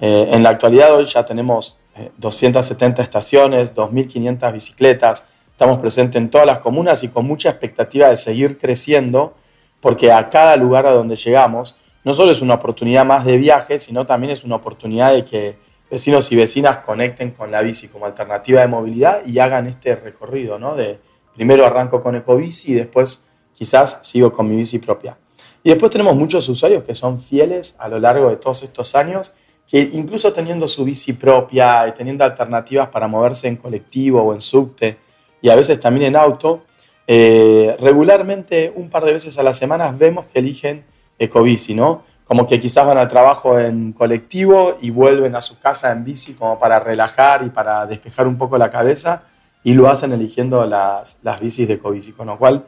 Eh, 0.00 0.28
en 0.30 0.42
la 0.42 0.50
actualidad 0.50 0.94
hoy 0.94 1.04
ya 1.04 1.24
tenemos 1.24 1.76
270 2.16 3.02
estaciones, 3.02 3.74
2.500 3.74 4.52
bicicletas, 4.52 5.24
estamos 5.50 5.78
presentes 5.78 6.20
en 6.20 6.30
todas 6.30 6.46
las 6.46 6.58
comunas 6.60 7.04
y 7.04 7.08
con 7.08 7.26
mucha 7.26 7.50
expectativa 7.50 8.08
de 8.08 8.16
seguir 8.16 8.58
creciendo 8.58 9.34
porque 9.80 10.12
a 10.12 10.30
cada 10.30 10.56
lugar 10.56 10.86
a 10.86 10.92
donde 10.92 11.16
llegamos 11.16 11.76
no 12.04 12.14
solo 12.14 12.32
es 12.32 12.40
una 12.40 12.54
oportunidad 12.54 13.04
más 13.04 13.24
de 13.24 13.36
viaje, 13.36 13.78
sino 13.78 14.06
también 14.06 14.32
es 14.32 14.44
una 14.44 14.56
oportunidad 14.56 15.12
de 15.12 15.24
que 15.24 15.56
vecinos 15.90 16.30
y 16.32 16.36
vecinas 16.36 16.78
conecten 16.78 17.32
con 17.32 17.50
la 17.50 17.62
bici 17.62 17.88
como 17.88 18.06
alternativa 18.06 18.60
de 18.60 18.68
movilidad 18.68 19.22
y 19.26 19.38
hagan 19.38 19.66
este 19.66 19.94
recorrido, 19.94 20.58
¿no? 20.58 20.74
De 20.74 20.98
primero 21.34 21.66
arranco 21.66 22.02
con 22.02 22.16
ecobici 22.16 22.72
y 22.72 22.74
después 22.74 23.24
quizás 23.52 23.98
sigo 24.02 24.32
con 24.32 24.48
mi 24.48 24.56
bici 24.56 24.78
propia. 24.78 25.16
Y 25.62 25.70
después 25.70 25.92
tenemos 25.92 26.16
muchos 26.16 26.48
usuarios 26.48 26.82
que 26.82 26.94
son 26.94 27.20
fieles 27.20 27.76
a 27.78 27.88
lo 27.88 27.98
largo 27.98 28.30
de 28.30 28.36
todos 28.36 28.62
estos 28.62 28.94
años, 28.96 29.32
que 29.68 29.80
incluso 29.92 30.32
teniendo 30.32 30.66
su 30.66 30.84
bici 30.84 31.12
propia 31.12 31.86
y 31.86 31.92
teniendo 31.92 32.24
alternativas 32.24 32.88
para 32.88 33.06
moverse 33.06 33.48
en 33.48 33.56
colectivo 33.56 34.22
o 34.22 34.34
en 34.34 34.40
subte 34.40 34.98
y 35.40 35.50
a 35.50 35.56
veces 35.56 35.78
también 35.78 36.06
en 36.06 36.16
auto, 36.16 36.64
eh, 37.06 37.76
regularmente, 37.80 38.72
un 38.74 38.88
par 38.88 39.04
de 39.04 39.12
veces 39.12 39.38
a 39.38 39.42
la 39.42 39.52
semana, 39.52 39.92
vemos 39.92 40.26
que 40.26 40.38
eligen 40.38 40.84
ecobici, 41.24 41.74
¿no? 41.74 42.02
Como 42.26 42.46
que 42.46 42.60
quizás 42.60 42.86
van 42.86 42.98
al 42.98 43.08
trabajo 43.08 43.58
en 43.58 43.92
colectivo 43.92 44.78
y 44.80 44.90
vuelven 44.90 45.34
a 45.34 45.40
su 45.40 45.58
casa 45.58 45.92
en 45.92 46.04
bici 46.04 46.34
como 46.34 46.58
para 46.58 46.80
relajar 46.80 47.44
y 47.44 47.50
para 47.50 47.86
despejar 47.86 48.26
un 48.26 48.38
poco 48.38 48.56
la 48.56 48.70
cabeza 48.70 49.24
y 49.64 49.74
lo 49.74 49.88
hacen 49.88 50.12
eligiendo 50.12 50.64
las, 50.66 51.18
las 51.22 51.40
bicis 51.40 51.68
de 51.68 51.74
ecobici, 51.74 52.12
con 52.12 52.28
lo 52.28 52.38
cual 52.38 52.64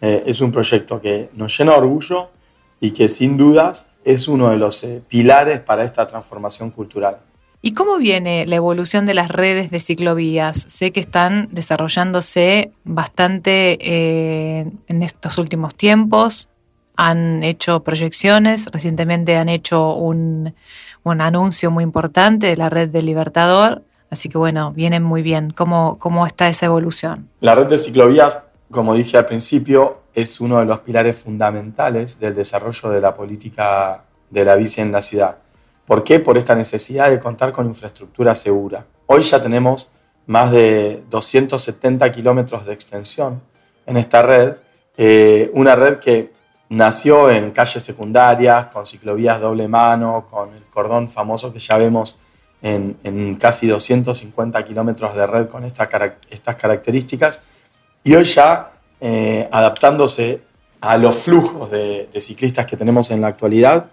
eh, 0.00 0.22
es 0.26 0.40
un 0.40 0.52
proyecto 0.52 1.00
que 1.00 1.30
nos 1.34 1.56
llena 1.58 1.72
de 1.72 1.78
orgullo 1.78 2.30
y 2.80 2.92
que 2.92 3.08
sin 3.08 3.36
dudas 3.36 3.86
es 4.04 4.28
uno 4.28 4.50
de 4.50 4.56
los 4.56 4.84
eh, 4.84 5.02
pilares 5.06 5.60
para 5.60 5.84
esta 5.84 6.06
transformación 6.06 6.70
cultural. 6.70 7.18
¿Y 7.60 7.72
cómo 7.72 7.98
viene 7.98 8.46
la 8.46 8.54
evolución 8.54 9.04
de 9.04 9.14
las 9.14 9.30
redes 9.30 9.70
de 9.72 9.80
ciclovías? 9.80 10.64
Sé 10.68 10.92
que 10.92 11.00
están 11.00 11.48
desarrollándose 11.50 12.70
bastante 12.84 13.78
eh, 13.80 14.70
en 14.86 15.02
estos 15.02 15.38
últimos 15.38 15.74
tiempos. 15.74 16.48
Han 16.98 17.42
hecho 17.42 17.82
proyecciones, 17.84 18.66
recientemente 18.66 19.36
han 19.36 19.48
hecho 19.48 19.94
un, 19.94 20.54
anuncio 21.04 21.70
muy 21.70 21.84
importante 21.84 22.48
de 22.48 22.56
la 22.56 22.68
red 22.68 22.90
del 22.90 23.06
Libertador. 23.06 23.82
Así 24.10 24.28
que 24.28 24.36
bueno, 24.36 24.72
vienen 24.72 25.02
muy 25.02 25.22
bien. 25.22 25.52
¿Cómo, 25.52 25.98
¿Cómo 25.98 26.26
está 26.26 26.48
esa 26.48 26.66
evolución? 26.66 27.30
La 27.40 27.54
red 27.54 27.66
de 27.66 27.78
ciclovías, 27.78 28.42
como 28.70 28.94
dije 28.94 29.16
al 29.16 29.24
principio, 29.24 30.02
es 30.12 30.40
uno 30.40 30.58
de 30.58 30.66
los 30.66 30.80
pilares 30.80 31.16
fundamentales 31.16 32.18
del 32.20 32.34
desarrollo 32.34 32.90
de 32.90 33.00
la 33.00 33.14
política 33.14 34.04
de 34.28 34.44
la 34.44 34.56
bici 34.56 34.82
en 34.82 34.92
la 34.92 35.00
ciudad 35.00 35.38
¿Por 35.88 36.04
qué? 36.04 36.20
Por 36.20 36.36
esta 36.36 36.54
necesidad 36.54 37.10
de 37.10 37.18
contar 37.18 37.50
con 37.50 37.64
infraestructura 37.64 38.34
segura. 38.34 38.84
Hoy 39.06 39.22
ya 39.22 39.40
tenemos 39.40 39.90
más 40.26 40.52
de 40.52 41.02
270 41.08 42.12
kilómetros 42.12 42.66
de 42.66 42.74
extensión 42.74 43.40
en 43.86 43.96
esta 43.96 44.20
red, 44.20 44.56
eh, 44.98 45.50
una 45.54 45.74
red 45.74 45.98
que 45.98 46.30
nació 46.68 47.30
en 47.30 47.50
calles 47.50 47.82
secundarias, 47.82 48.66
con 48.66 48.86
ciclovías 48.86 49.40
doble 49.40 49.68
mano, 49.68 50.26
con 50.30 50.54
el 50.54 50.64
cordón 50.64 51.08
famoso 51.08 51.52
que 51.52 51.58
ya 51.58 51.78
vemos 51.78 52.18
en, 52.62 53.36
casi 53.36 53.66
250 53.66 54.64
kilómetros 54.64 55.14
de 55.14 55.26
red 55.26 55.48
con 55.48 55.64
estas 55.64 56.56
características, 56.56 57.40
y 58.04 58.14
hoy 58.14 58.24
ya 58.24 58.72
eh, 59.00 59.48
adaptándose 59.50 60.42
a 60.80 60.96
los 60.96 61.16
flujos 61.16 61.70
de 61.70 62.08
ciclistas 62.20 62.66
que 62.66 62.76
tenemos 62.76 63.10
en 63.10 63.20
la 63.20 63.28
actualidad, 63.28 63.90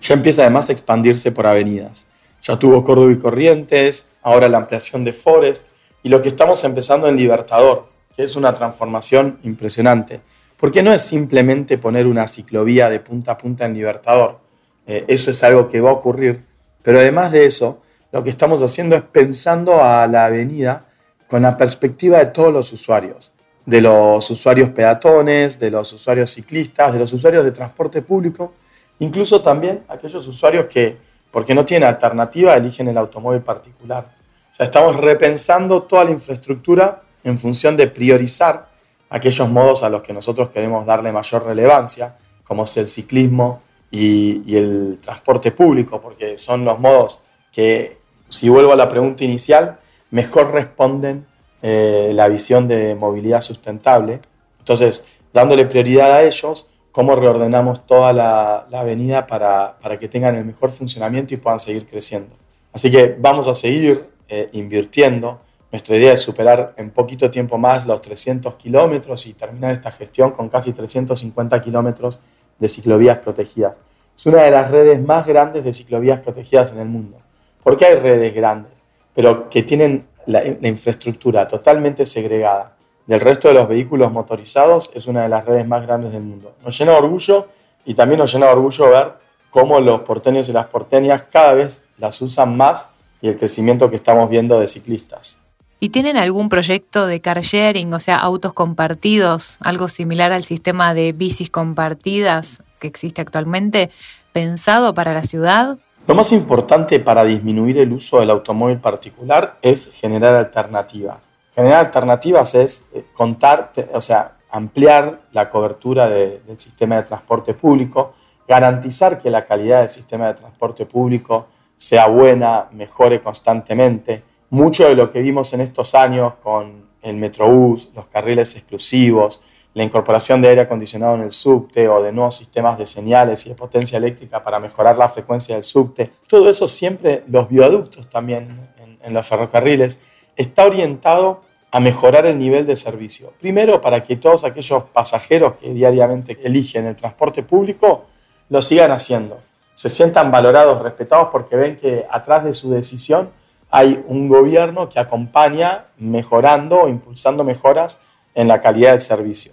ya 0.00 0.14
empieza 0.14 0.42
además 0.42 0.68
a 0.68 0.72
expandirse 0.72 1.32
por 1.32 1.46
avenidas. 1.46 2.06
Ya 2.42 2.58
tuvo 2.58 2.84
Córdoba 2.84 3.10
y 3.12 3.16
Corrientes, 3.16 4.06
ahora 4.22 4.48
la 4.48 4.58
ampliación 4.58 5.02
de 5.02 5.12
Forest 5.12 5.62
y 6.02 6.10
lo 6.10 6.20
que 6.20 6.28
estamos 6.28 6.62
empezando 6.64 7.08
en 7.08 7.16
Libertador, 7.16 7.88
que 8.14 8.22
es 8.22 8.36
una 8.36 8.52
transformación 8.52 9.38
impresionante. 9.44 10.20
Porque 10.64 10.82
no 10.82 10.94
es 10.94 11.02
simplemente 11.02 11.76
poner 11.76 12.06
una 12.06 12.26
ciclovía 12.26 12.88
de 12.88 12.98
punta 12.98 13.32
a 13.32 13.36
punta 13.36 13.66
en 13.66 13.74
Libertador. 13.74 14.40
Eh, 14.86 15.04
eso 15.08 15.28
es 15.28 15.44
algo 15.44 15.68
que 15.68 15.78
va 15.78 15.90
a 15.90 15.92
ocurrir. 15.92 16.42
Pero 16.82 17.00
además 17.00 17.32
de 17.32 17.44
eso, 17.44 17.82
lo 18.10 18.24
que 18.24 18.30
estamos 18.30 18.62
haciendo 18.62 18.96
es 18.96 19.02
pensando 19.02 19.84
a 19.84 20.06
la 20.06 20.24
avenida 20.24 20.86
con 21.28 21.42
la 21.42 21.58
perspectiva 21.58 22.18
de 22.18 22.24
todos 22.28 22.50
los 22.50 22.72
usuarios, 22.72 23.34
de 23.66 23.82
los 23.82 24.30
usuarios 24.30 24.70
peatones, 24.70 25.60
de 25.60 25.70
los 25.70 25.92
usuarios 25.92 26.30
ciclistas, 26.30 26.94
de 26.94 26.98
los 27.00 27.12
usuarios 27.12 27.44
de 27.44 27.50
transporte 27.50 28.00
público 28.00 28.54
Incluso 29.00 29.42
también 29.42 29.84
aquellos 29.86 30.26
usuarios 30.26 30.64
que, 30.64 30.96
porque 31.30 31.54
no 31.54 31.66
tienen 31.66 31.86
alternativa, 31.86 32.56
eligen 32.56 32.88
el 32.88 32.96
automóvil 32.96 33.42
particular. 33.42 34.06
O 34.50 34.54
sea, 34.54 34.64
estamos 34.64 34.96
repensando 34.96 35.82
toda 35.82 36.06
la 36.06 36.12
infraestructura 36.12 37.02
en 37.22 37.38
función 37.38 37.76
de 37.76 37.86
priorizar 37.88 38.73
aquellos 39.14 39.48
modos 39.48 39.84
a 39.84 39.88
los 39.88 40.02
que 40.02 40.12
nosotros 40.12 40.50
queremos 40.50 40.84
darle 40.84 41.12
mayor 41.12 41.44
relevancia, 41.44 42.16
como 42.42 42.64
es 42.64 42.76
el 42.78 42.88
ciclismo 42.88 43.62
y, 43.88 44.56
el 44.56 44.98
transporte 45.00 45.52
público, 45.52 46.00
porque 46.00 46.36
son 46.36 46.64
los 46.64 46.80
modos 46.80 47.20
que, 47.52 47.98
si 48.28 48.48
vuelvo 48.48 48.72
a 48.72 48.76
la 48.76 48.88
pregunta 48.88 49.22
inicial, 49.22 49.78
mejor 50.10 50.50
responden 50.50 51.26
eh, 51.62 52.10
la 52.12 52.26
visión 52.26 52.66
de 52.66 52.96
movilidad 52.96 53.40
sustentable. 53.40 54.18
Entonces, 54.58 55.04
dándole 55.32 55.64
prioridad 55.66 56.10
a 56.10 56.22
ellos, 56.24 56.68
cómo 56.90 57.14
reordenamos 57.14 57.86
toda 57.86 58.12
la, 58.12 58.66
avenida 58.72 59.28
para, 59.28 59.76
que 60.00 60.08
tengan 60.08 60.34
el 60.34 60.44
mejor 60.44 60.72
funcionamiento 60.72 61.34
y 61.34 61.36
puedan 61.36 61.60
seguir 61.60 61.86
creciendo. 61.86 62.34
Así 62.72 62.90
que 62.90 63.16
vamos 63.16 63.46
a 63.46 63.54
seguir 63.54 64.08
eh, 64.28 64.48
invirtiendo. 64.54 65.40
Nuestra 65.74 65.96
idea 65.96 66.12
es 66.12 66.20
superar 66.20 66.72
en 66.76 66.90
poquito 66.90 67.28
tiempo 67.32 67.58
más 67.58 67.84
los 67.84 68.00
300 68.00 68.54
kilómetros 68.54 69.26
y 69.26 69.34
terminar 69.34 69.72
esta 69.72 69.90
gestión 69.90 70.30
con 70.30 70.48
casi 70.48 70.72
350 70.72 71.60
kilómetros 71.60 72.20
de 72.60 72.68
ciclovías 72.68 73.18
protegidas. 73.18 73.76
es 74.16 74.24
una 74.24 74.42
de 74.42 74.52
las 74.52 74.70
redes 74.70 75.02
más 75.02 75.26
grandes 75.26 75.64
de 75.64 75.74
ciclovías 75.74 76.20
protegidas 76.20 76.70
en 76.70 76.78
el 76.78 76.86
mundo. 76.86 77.18
¿Por 77.60 77.76
qué 77.76 77.86
hay 77.86 77.96
redes 77.96 78.32
grandes? 78.32 78.70
Pero 79.16 79.50
que 79.50 79.64
tienen 79.64 80.06
la, 80.26 80.44
infraestructura 80.46 81.48
totalmente 81.48 82.06
segregada 82.06 82.76
del 83.04 83.18
resto 83.18 83.48
de 83.48 83.54
los 83.54 83.66
vehículos 83.66 84.12
motorizados, 84.12 84.92
es 84.94 85.08
una 85.08 85.24
de 85.24 85.28
las 85.28 85.44
redes 85.44 85.66
más 85.66 85.84
grandes 85.84 86.12
del 86.12 86.22
mundo. 86.22 86.54
Nos 86.64 86.78
llena 86.78 86.92
de 86.92 86.98
orgullo 86.98 87.48
y 87.84 87.94
también 87.94 88.20
nos 88.20 88.32
llena 88.32 88.46
de 88.46 88.52
orgullo 88.52 88.90
ver 88.90 89.14
cómo 89.50 89.80
los 89.80 90.02
porteños 90.02 90.48
y 90.48 90.52
las 90.52 90.66
porteñas 90.66 91.24
cada 91.32 91.54
vez 91.54 91.82
las 91.98 92.22
usan 92.22 92.56
más 92.56 92.86
y 93.20 93.26
el 93.26 93.36
crecimiento 93.36 93.90
que 93.90 93.96
estamos 93.96 94.30
viendo 94.30 94.60
de 94.60 94.68
ciclistas. 94.68 95.40
¿Y 95.80 95.90
tienen 95.90 96.16
algún 96.16 96.48
proyecto 96.48 97.06
de 97.06 97.20
car 97.20 97.40
sharing, 97.42 97.92
o 97.92 98.00
sea, 98.00 98.18
autos 98.18 98.52
compartidos, 98.52 99.58
algo 99.60 99.88
similar 99.88 100.32
al 100.32 100.44
sistema 100.44 100.94
de 100.94 101.12
bicis 101.12 101.50
compartidas 101.50 102.62
que 102.78 102.86
existe 102.86 103.20
actualmente, 103.20 103.90
pensado 104.32 104.94
para 104.94 105.12
la 105.12 105.24
ciudad? 105.24 105.78
Lo 106.06 106.14
más 106.14 106.32
importante 106.32 107.00
para 107.00 107.24
disminuir 107.24 107.78
el 107.78 107.92
uso 107.92 108.20
del 108.20 108.30
automóvil 108.30 108.78
particular 108.78 109.58
es 109.62 109.92
generar 109.92 110.34
alternativas. 110.36 111.32
Generar 111.54 111.86
alternativas 111.86 112.54
es 112.54 112.84
eh, 112.92 113.04
contar, 113.14 113.72
o 113.92 114.00
sea, 114.00 114.36
ampliar 114.50 115.22
la 115.32 115.50
cobertura 115.50 116.08
del 116.08 116.58
sistema 116.58 116.96
de 116.96 117.02
transporte 117.02 117.54
público, 117.54 118.14
garantizar 118.46 119.18
que 119.18 119.30
la 119.30 119.46
calidad 119.46 119.80
del 119.80 119.88
sistema 119.88 120.28
de 120.28 120.34
transporte 120.34 120.86
público 120.86 121.48
sea 121.76 122.06
buena, 122.06 122.66
mejore 122.70 123.20
constantemente, 123.20 124.22
mucho 124.54 124.88
de 124.88 124.94
lo 124.94 125.10
que 125.10 125.20
vimos 125.20 125.52
en 125.52 125.60
estos 125.60 125.96
años 125.96 126.34
con 126.36 126.84
el 127.02 127.16
Metrobús, 127.16 127.90
los 127.94 128.06
carriles 128.06 128.54
exclusivos, 128.54 129.40
la 129.74 129.82
incorporación 129.82 130.40
de 130.40 130.48
aire 130.48 130.60
acondicionado 130.60 131.16
en 131.16 131.22
el 131.22 131.32
subte 131.32 131.88
o 131.88 132.00
de 132.00 132.12
nuevos 132.12 132.36
sistemas 132.36 132.78
de 132.78 132.86
señales 132.86 133.44
y 133.44 133.48
de 133.48 133.56
potencia 133.56 133.98
eléctrica 133.98 134.44
para 134.44 134.60
mejorar 134.60 134.96
la 134.96 135.08
frecuencia 135.08 135.56
del 135.56 135.64
subte, 135.64 136.12
todo 136.28 136.48
eso 136.48 136.68
siempre, 136.68 137.24
los 137.26 137.48
viaductos 137.48 138.08
también 138.08 138.70
en, 139.02 139.12
los 139.12 139.26
ferrocarriles, 139.28 140.00
está 140.36 140.64
orientado 140.64 141.42
a 141.72 141.80
mejorar 141.80 142.24
el 142.24 142.38
nivel 142.38 142.64
de 142.64 142.76
servicio. 142.76 143.32
Primero, 143.40 143.80
para 143.80 144.04
que 144.04 144.14
todos 144.14 144.44
aquellos 144.44 144.84
pasajeros 144.84 145.54
que 145.54 145.74
diariamente 145.74 146.38
eligen 146.44 146.86
el 146.86 146.94
transporte 146.94 147.42
público 147.42 148.04
lo 148.48 148.62
sigan 148.62 148.92
haciendo, 148.92 149.40
se 149.74 149.90
sientan 149.90 150.30
valorados, 150.30 150.80
respetados, 150.80 151.28
porque 151.32 151.56
ven 151.56 151.76
que 151.76 152.06
atrás 152.08 152.44
de 152.44 152.54
su 152.54 152.70
decisión 152.70 153.30
hay 153.76 154.04
un 154.06 154.28
gobierno 154.28 154.88
que 154.88 155.00
acompaña 155.00 155.86
mejorando 155.98 156.82
o 156.82 156.88
impulsando 156.88 157.42
mejoras 157.42 157.98
en 158.32 158.46
la 158.46 158.60
calidad 158.60 158.92
del 158.92 159.00
servicio. 159.00 159.52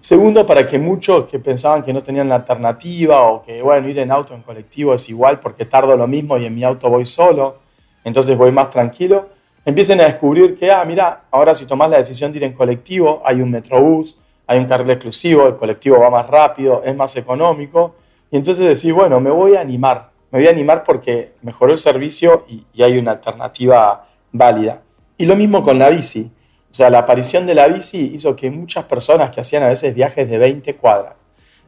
Segundo, 0.00 0.44
para 0.44 0.66
que 0.66 0.76
muchos 0.76 1.26
que 1.26 1.38
pensaban 1.38 1.84
que 1.84 1.92
no 1.92 2.02
tenían 2.02 2.28
la 2.28 2.34
alternativa 2.34 3.22
o 3.22 3.44
que, 3.44 3.62
bueno, 3.62 3.88
ir 3.88 4.00
en 4.00 4.10
auto, 4.10 4.34
en 4.34 4.42
colectivo 4.42 4.92
es 4.92 5.08
igual 5.08 5.38
porque 5.38 5.66
tardo 5.66 5.96
lo 5.96 6.08
mismo 6.08 6.36
y 6.36 6.46
en 6.46 6.54
mi 6.56 6.64
auto 6.64 6.90
voy 6.90 7.06
solo, 7.06 7.58
entonces 8.02 8.36
voy 8.36 8.50
más 8.50 8.70
tranquilo, 8.70 9.28
empiecen 9.64 10.00
a 10.00 10.04
descubrir 10.06 10.58
que, 10.58 10.72
ah, 10.72 10.84
mira, 10.84 11.26
ahora 11.30 11.54
si 11.54 11.64
tomas 11.64 11.90
la 11.90 11.98
decisión 11.98 12.32
de 12.32 12.38
ir 12.38 12.44
en 12.44 12.54
colectivo, 12.54 13.22
hay 13.24 13.40
un 13.40 13.52
metrobús, 13.52 14.18
hay 14.48 14.58
un 14.58 14.64
carril 14.64 14.90
exclusivo, 14.90 15.46
el 15.46 15.54
colectivo 15.54 16.00
va 16.00 16.10
más 16.10 16.26
rápido, 16.26 16.82
es 16.84 16.96
más 16.96 17.14
económico, 17.16 17.94
y 18.32 18.36
entonces 18.36 18.66
decís, 18.66 18.92
bueno, 18.92 19.20
me 19.20 19.30
voy 19.30 19.54
a 19.54 19.60
animar, 19.60 20.09
me 20.30 20.38
voy 20.38 20.48
a 20.48 20.50
animar 20.50 20.84
porque 20.84 21.34
mejoró 21.42 21.72
el 21.72 21.78
servicio 21.78 22.44
y, 22.48 22.82
hay 22.82 22.98
una 22.98 23.12
alternativa 23.12 24.06
válida. 24.32 24.82
Y 25.18 25.26
lo 25.26 25.36
mismo 25.36 25.62
con 25.62 25.78
la 25.78 25.90
bici. 25.90 26.30
O 26.70 26.74
sea, 26.74 26.88
la 26.88 27.00
aparición 27.00 27.46
de 27.46 27.54
la 27.54 27.66
bici 27.66 28.12
hizo 28.14 28.36
que 28.36 28.50
muchas 28.50 28.84
personas 28.84 29.30
que 29.30 29.40
hacían 29.40 29.64
a 29.64 29.68
veces 29.68 29.92
viajes 29.94 30.30
de 30.30 30.38
20 30.38 30.76
cuadras 30.76 31.24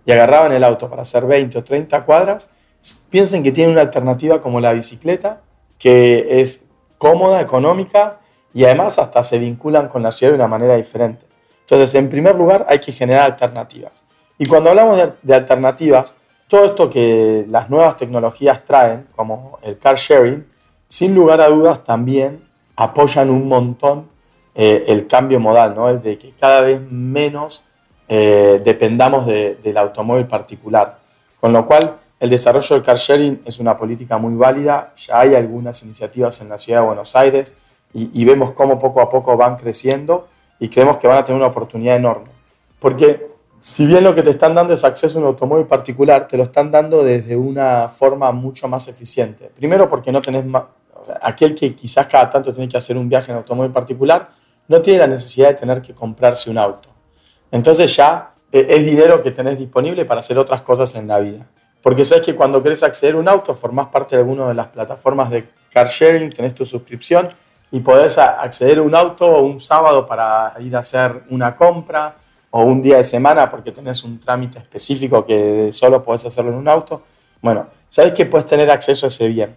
y 0.07 0.13
agarraban 0.13 0.53
el 0.53 0.63
auto 0.63 0.89
para 0.89 1.03
hacer 1.03 1.27
20 1.27 1.59
o 1.59 1.65
30 1.65 2.05
cuadras, 2.05 2.51
piensen 3.11 3.43
que 3.43 3.53
tienen 3.53 3.73
una 3.73 3.83
alternativa 3.83 4.41
como 4.41 4.61
la 4.61 4.73
bicicleta, 4.73 5.41
que 5.79 6.41
es 6.41 6.63
cómoda, 6.99 7.41
económica 7.41 8.21
y 8.55 8.65
además 8.65 8.99
hasta 8.99 9.25
se 9.25 9.39
vinculan 9.39 9.89
con 9.89 10.03
la 10.03 10.13
ciudad 10.13 10.33
de 10.33 10.37
una 10.37 10.49
manera 10.49 10.77
diferente. 10.77 11.27
Entonces, 11.61 11.95
en 11.95 12.09
primer 12.09 12.37
lugar, 12.37 12.67
hay 12.69 12.79
que 12.79 12.93
generar 12.93 13.25
alternativas. 13.25 14.05
Y 14.39 14.47
cuando 14.47 14.71
hablamos 14.71 14.99
de 15.23 15.35
alternativas, 15.35 16.17
todo 16.53 16.67
esto 16.67 16.91
que 16.91 17.47
las 17.49 17.71
nuevas 17.71 17.97
tecnologías 17.97 18.63
traen, 18.63 19.07
como 19.17 19.59
el 19.63 19.79
car 19.79 19.97
sharing, 19.97 20.47
sin 20.87 21.15
lugar 21.15 21.41
a 21.41 21.49
dudas 21.49 21.83
también 21.83 22.45
apoyan 22.77 23.31
un 23.31 23.49
montón 23.49 24.11
eh, 24.55 24.85
el 24.89 25.07
cambio 25.07 25.41
modal, 25.41 25.75
¿no? 25.75 25.89
El 25.89 26.03
de 26.03 26.19
que 26.19 26.33
cada 26.39 26.61
vez 26.61 26.79
menos 26.91 27.65
eh, 28.07 28.61
dependamos 28.63 29.25
del 29.25 29.79
automóvil 29.79 30.27
particular. 30.27 30.99
Con 31.41 31.55
lo 31.55 31.67
cual, 31.67 31.97
el 32.21 32.29
desarrollo 32.29 32.77
del 32.77 32.85
car 32.85 32.99
sharing 32.99 33.41
es 33.47 33.59
una 33.59 33.75
política 33.75 34.19
muy 34.19 34.35
válida. 34.35 34.93
Ya 34.95 35.21
hay 35.21 35.35
algunas 35.35 35.83
iniciativas 35.85 36.39
en 36.43 36.51
la 36.51 36.59
ciudad 36.59 36.81
de 36.81 36.87
Buenos 36.87 37.17
Aires 37.17 37.55
y, 37.95 38.11
y 38.13 38.27
vemos 38.27 38.53
cómo 38.53 38.79
poco 38.79 39.01
a 39.01 39.09
poco 39.09 39.39
van 39.39 39.57
creciendo 39.57 40.29
y 40.61 40.69
creemos 40.69 40.99
que 40.99 41.09
van 41.09 41.17
a 41.17 41.25
tener 41.25 41.41
una 41.41 41.49
oportunidad 41.49 41.97
enorme. 41.97 42.29
Porque 42.79 43.32
si 43.63 43.87
bien 43.87 44.03
lo 44.03 44.13
que 44.13 44.23
te 44.23 44.31
están 44.31 44.57
dando 44.57 44.75
es 44.75 44.83
acceso 44.83 45.19
a 45.19 45.23
un 45.23 45.29
automóvil 45.29 45.67
particular, 45.67 46.27
te 46.27 46.37
lo 46.37 46.43
están 46.43 46.73
dando 46.73 47.05
desde 47.05 47.37
una 47.37 47.89
forma 47.89 48.33
mucho 48.33 48.67
más 48.67 48.89
eficiente. 48.89 49.53
Primero 49.55 49.89
porque 49.89 50.11
no 50.11 50.21
tenés 50.21 50.45
más, 50.45 50.65
aquel 51.21 51.55
que 51.55 51.73
quizás 51.73 52.09
cada 52.09 52.29
tanto 52.29 52.53
tiene 52.53 52.69
que 52.69 52.77
hacer 52.77 52.97
un 52.97 53.09
viaje 53.09 53.31
en 53.31 53.39
automóvil 53.39 53.71
particular, 53.71 54.31
no 54.67 54.83
tiene 54.83 54.99
la 54.99 55.07
necesidad 55.07 55.51
de 55.51 55.55
tener 55.55 55.81
que 55.81 55.95
comprarse 55.95 56.51
un 56.51 56.59
auto. 56.59 56.89
Entonces 57.53 57.95
ya 57.95 58.35
eh, 58.51 58.67
es 58.69 58.85
dinero 58.85 59.23
que 59.23 59.31
tenés 59.31 59.57
disponible 59.57 60.05
para 60.07 60.19
hacer 60.19 60.39
otras 60.39 60.63
cosas 60.63 60.93
en 60.97 61.07
la 61.07 61.21
vida. 61.21 61.47
Porque 61.81 62.05
sabes 62.05 62.27
que 62.27 62.35
cuando 62.35 62.61
querés 62.65 62.83
acceder 62.83 63.15
a 63.15 63.19
un 63.19 63.29
auto, 63.29 63.55
formás 63.55 63.87
parte 63.93 64.17
de 64.17 64.23
alguna 64.23 64.49
de 64.49 64.55
las 64.55 64.67
plataformas 64.67 65.31
de 65.31 65.49
car 65.73 65.87
sharing, 65.87 66.31
tenés 66.31 66.53
tu 66.53 66.67
suscripción 66.67 67.29
y 67.71 67.79
podés 67.79 68.19
acceder 68.19 68.79
a 68.79 68.83
un 68.83 68.97
auto 68.97 69.39
un 69.39 69.61
sábado 69.61 70.05
para 70.05 70.53
ir 70.59 70.75
a 70.75 70.81
hacer 70.81 71.23
una 71.31 71.55
compra 71.55 72.17
o 72.53 72.63
un 72.65 72.83
día 72.83 72.99
de 72.99 73.05
semana 73.05 73.51
porque 73.51 73.73
tenés 73.73 74.05
un 74.05 74.21
trámite 74.21 74.59
específico 74.59 75.25
que 75.25 75.73
solo 75.73 76.03
podés 76.03 76.27
hacerlo 76.27 76.53
en 76.53 76.59
un 76.59 76.69
auto, 76.69 77.03
bueno, 77.41 77.67
sabes 77.89 78.13
que 78.13 78.27
puedes 78.27 78.47
tener 78.47 78.71
acceso 78.71 79.07
a 79.07 79.09
ese 79.09 79.27
bien. 79.29 79.55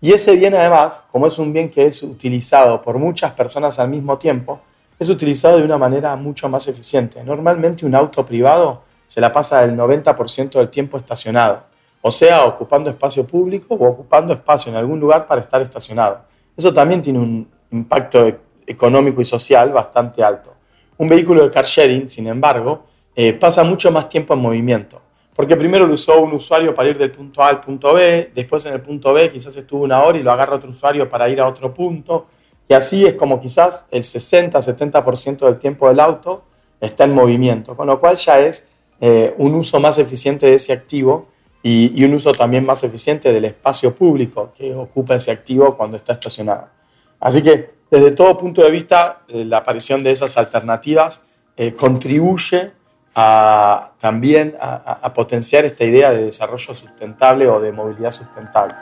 Y 0.00 0.12
ese 0.12 0.34
bien 0.34 0.54
además, 0.54 1.02
como 1.12 1.26
es 1.26 1.38
un 1.38 1.52
bien 1.52 1.68
que 1.68 1.86
es 1.86 2.02
utilizado 2.02 2.80
por 2.80 2.98
muchas 2.98 3.32
personas 3.32 3.78
al 3.78 3.90
mismo 3.90 4.16
tiempo, 4.16 4.60
es 4.98 5.10
utilizado 5.10 5.58
de 5.58 5.64
una 5.64 5.76
manera 5.76 6.16
mucho 6.16 6.48
más 6.48 6.66
eficiente. 6.68 7.22
Normalmente 7.22 7.84
un 7.84 7.94
auto 7.94 8.24
privado 8.24 8.82
se 9.06 9.20
la 9.20 9.30
pasa 9.30 9.62
el 9.64 9.76
90% 9.76 10.52
del 10.52 10.70
tiempo 10.70 10.96
estacionado, 10.96 11.64
o 12.00 12.10
sea, 12.10 12.46
ocupando 12.46 12.88
espacio 12.88 13.26
público 13.26 13.74
o 13.74 13.88
ocupando 13.88 14.32
espacio 14.32 14.72
en 14.72 14.78
algún 14.78 14.98
lugar 14.98 15.26
para 15.26 15.42
estar 15.42 15.60
estacionado. 15.60 16.20
Eso 16.56 16.72
también 16.72 17.02
tiene 17.02 17.18
un 17.18 17.48
impacto 17.72 18.26
económico 18.66 19.20
y 19.20 19.24
social 19.24 19.70
bastante 19.70 20.22
alto. 20.22 20.57
Un 20.98 21.08
vehículo 21.08 21.44
de 21.44 21.50
car 21.50 21.64
sharing, 21.64 22.08
sin 22.08 22.26
embargo, 22.26 22.84
eh, 23.14 23.32
pasa 23.32 23.64
mucho 23.64 23.90
más 23.90 24.08
tiempo 24.08 24.34
en 24.34 24.40
movimiento. 24.40 25.00
Porque 25.34 25.56
primero 25.56 25.86
lo 25.86 25.94
usó 25.94 26.20
un 26.20 26.32
usuario 26.32 26.74
para 26.74 26.88
ir 26.88 26.98
del 26.98 27.12
punto 27.12 27.40
A 27.42 27.48
al 27.48 27.60
punto 27.60 27.94
B, 27.94 28.32
después 28.34 28.66
en 28.66 28.74
el 28.74 28.80
punto 28.80 29.12
B 29.12 29.30
quizás 29.30 29.56
estuvo 29.56 29.84
una 29.84 30.02
hora 30.02 30.18
y 30.18 30.22
lo 30.24 30.32
agarra 30.32 30.56
otro 30.56 30.70
usuario 30.70 31.08
para 31.08 31.28
ir 31.28 31.40
a 31.40 31.46
otro 31.46 31.72
punto. 31.72 32.26
Y 32.68 32.74
así 32.74 33.06
es 33.06 33.14
como 33.14 33.40
quizás 33.40 33.86
el 33.92 34.02
60-70% 34.02 35.46
del 35.46 35.58
tiempo 35.58 35.88
del 35.88 36.00
auto 36.00 36.42
está 36.80 37.04
en 37.04 37.14
movimiento, 37.14 37.76
con 37.76 37.86
lo 37.86 38.00
cual 38.00 38.16
ya 38.16 38.40
es 38.40 38.66
eh, 39.00 39.32
un 39.38 39.54
uso 39.54 39.78
más 39.78 39.98
eficiente 39.98 40.46
de 40.46 40.54
ese 40.54 40.72
activo 40.72 41.28
y, 41.62 41.92
y, 41.94 42.04
un 42.04 42.14
uso 42.14 42.32
también 42.32 42.66
más 42.66 42.82
eficiente 42.82 43.32
del 43.32 43.44
espacio 43.44 43.94
público 43.94 44.52
que 44.56 44.74
ocupa 44.74 45.14
ese 45.14 45.30
activo 45.30 45.76
cuando 45.76 45.96
está 45.96 46.14
estacionado. 46.14 46.66
Así 47.20 47.42
que 47.42 47.77
desde 47.90 48.10
todo 48.10 48.36
punto 48.36 48.62
de 48.62 48.70
vista, 48.70 49.20
eh, 49.28 49.44
la 49.44 49.58
aparición 49.58 50.02
de 50.02 50.10
esas 50.10 50.36
alternativas 50.36 51.22
eh, 51.56 51.74
contribuye 51.74 52.72
también 53.98 54.56
a, 54.60 55.12
potenciar 55.12 55.64
esta 55.64 55.84
idea 55.84 56.12
de 56.12 56.26
desarrollo 56.26 56.72
sustentable 56.72 57.48
o 57.48 57.60
de 57.60 57.72
movilidad 57.72 58.12
sustentable. 58.12 58.76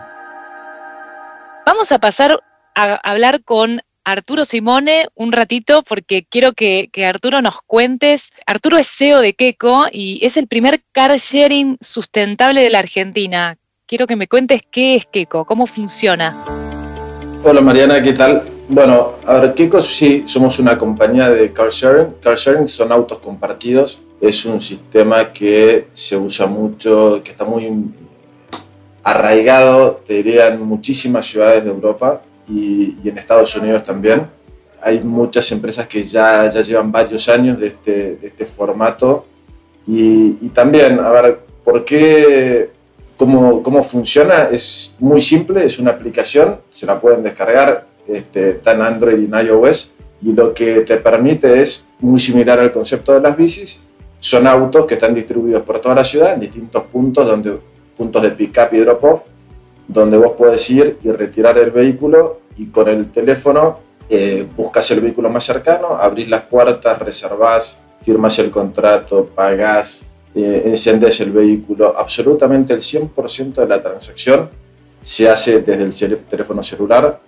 Vamos 1.65 1.91
a 1.91 1.99
pasar 1.99 2.39
a 2.75 2.95
hablar 2.97 3.43
con 3.45 3.81
Arturo 4.05 4.45
Simone 4.45 5.07
un 5.15 5.33
ratito 5.33 5.83
porque 5.83 6.27
quiero 6.29 6.53
que, 6.53 6.91
que, 6.93 7.07
Arturo 7.07 7.41
nos 7.41 7.63
cuentes. 7.63 8.33
Arturo 8.45 8.77
es 8.77 8.89
CEO 8.89 9.21
de 9.21 9.33
Keco 9.33 9.87
y 9.91 10.23
es 10.23 10.37
el 10.37 10.49
primer 10.49 10.81
car 10.93 11.17
sharing 11.17 11.79
sustentable 11.81 12.61
de 12.61 12.69
la 12.69 12.81
Argentina. 12.81 13.55
Quiero 13.87 14.07
que 14.07 14.17
me 14.17 14.29
cuentes 14.29 14.61
qué 14.71 14.97
es 14.97 15.07
Keco, 15.07 15.47
cómo 15.47 15.67
funciona. 15.67 16.37
Hola 17.43 17.63
Mariana, 17.63 18.03
¿qué 18.03 18.13
tal? 18.13 18.56
Bueno, 18.69 19.13
a 19.25 19.39
ver, 19.39 19.55
Kiko 19.55 19.81
sí, 19.81 20.25
somos 20.27 20.59
una 20.59 20.77
compañía 20.77 21.31
de 21.31 21.53
car 21.53 21.71
sharing. 21.71 22.15
Car 22.21 22.37
sharing 22.37 22.67
son 22.67 22.91
autos 22.91 23.19
compartidos. 23.21 24.03
Es 24.21 24.45
un 24.45 24.61
sistema 24.61 25.33
que 25.33 25.87
se 25.93 26.17
usa 26.17 26.47
mucho, 26.47 27.21
que 27.23 27.31
está 27.31 27.45
muy 27.45 27.71
arraigado, 29.05 30.01
te 30.05 30.15
diría, 30.15 30.49
en 30.49 30.63
muchísimas 30.63 31.27
ciudades 31.27 31.63
de 31.63 31.71
Europa 31.71 32.23
y, 32.49 32.97
en 33.09 33.19
Estados 33.19 33.55
Unidos 33.55 33.85
también. 33.85 34.27
Hay 34.83 34.99
muchas 34.99 35.51
empresas 35.53 35.87
que 35.87 36.03
ya, 36.03 36.49
ya 36.49 36.61
llevan 36.61 36.91
varios 36.91 37.29
años 37.29 37.61
de 37.61 37.69
este, 37.69 38.17
de 38.17 38.27
este 38.27 38.47
formato. 38.47 39.27
Y, 39.87 40.39
y, 40.41 40.51
también, 40.53 40.99
a 40.99 41.11
ver, 41.11 41.39
¿por 41.63 41.85
qué, 41.85 42.71
¿cómo, 43.17 43.63
¿Cómo 43.63 43.85
funciona? 43.85 44.49
Es 44.51 44.97
muy 44.99 45.21
simple, 45.21 45.65
es 45.65 45.79
una 45.79 45.93
aplicación, 45.93 46.57
se 46.73 46.85
la 46.85 46.99
pueden 47.01 47.23
descargar, 47.23 47.87
este, 48.09 48.61
en 48.65 48.83
Android 48.83 49.19
y 49.19 49.25
en 49.25 49.47
iOS, 49.47 49.93
y 50.23 50.33
lo 50.33 50.55
que 50.55 50.81
te 50.81 50.97
permite 50.97 51.61
es 51.61 51.89
muy 52.01 52.19
similar 52.19 52.59
al 52.59 52.73
concepto 52.73 53.13
de 53.13 53.21
las 53.21 53.37
bicis, 53.37 53.81
son 54.19 54.47
autos 54.47 54.87
que 54.87 54.95
están 54.95 55.15
distribuidos 55.15 55.63
por 55.63 55.79
toda 55.81 55.95
la 55.95 56.05
ciudad 56.05 56.35
en 56.35 56.41
distintos 56.41 56.83
puntos, 56.85 57.27
donde, 57.27 57.59
puntos 57.97 58.23
de 58.23 58.31
pick-up 58.31 58.69
y 58.73 58.79
drop-off, 58.79 59.23
donde 59.87 60.17
vos 60.17 60.33
podés 60.33 60.69
ir 60.71 60.99
y 61.03 61.11
retirar 61.11 61.59
el 61.59 61.71
vehículo 61.71 62.41
y 62.57 62.67
con 62.67 62.89
el 62.89 63.11
teléfono 63.11 63.79
eh, 64.09 64.47
buscas 64.57 64.91
el 64.91 65.01
vehículo 65.01 65.29
más 65.29 65.45
cercano, 65.45 65.89
abrís 65.89 66.31
las 66.31 66.43
puertas, 66.43 66.99
reservás, 66.99 67.81
firmas 68.05 68.39
el 68.39 68.51
contrato, 68.51 69.29
pagás, 69.35 70.07
eh, 70.35 70.63
encendés 70.67 71.21
el 71.21 71.33
vehículo. 71.33 71.95
Absolutamente 71.97 72.73
el 72.73 72.81
100% 72.81 73.55
de 73.55 73.67
la 73.67 73.83
transacción 73.83 74.49
se 75.03 75.29
hace 75.29 75.61
desde 75.61 76.07
el 76.07 76.19
teléfono 76.19 76.63
celular 76.63 77.21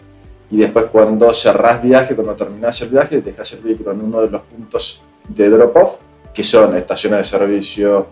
y 0.50 0.58
después 0.58 0.86
cuando 0.86 1.32
cerrás 1.34 1.82
viaje, 1.82 2.14
cuando 2.14 2.34
terminás 2.34 2.80
el 2.80 2.88
viaje, 2.88 3.20
dejas 3.20 3.52
el 3.52 3.60
vehículo 3.60 3.92
en 3.92 4.00
uno 4.02 4.22
de 4.22 4.30
los 4.30 4.42
puntos 4.42 5.02
de 5.28 5.50
drop-off, 5.50 5.96
que 6.32 6.42
son 6.42 6.76
estaciones 6.76 7.18
de 7.18 7.24
servicio, 7.24 8.06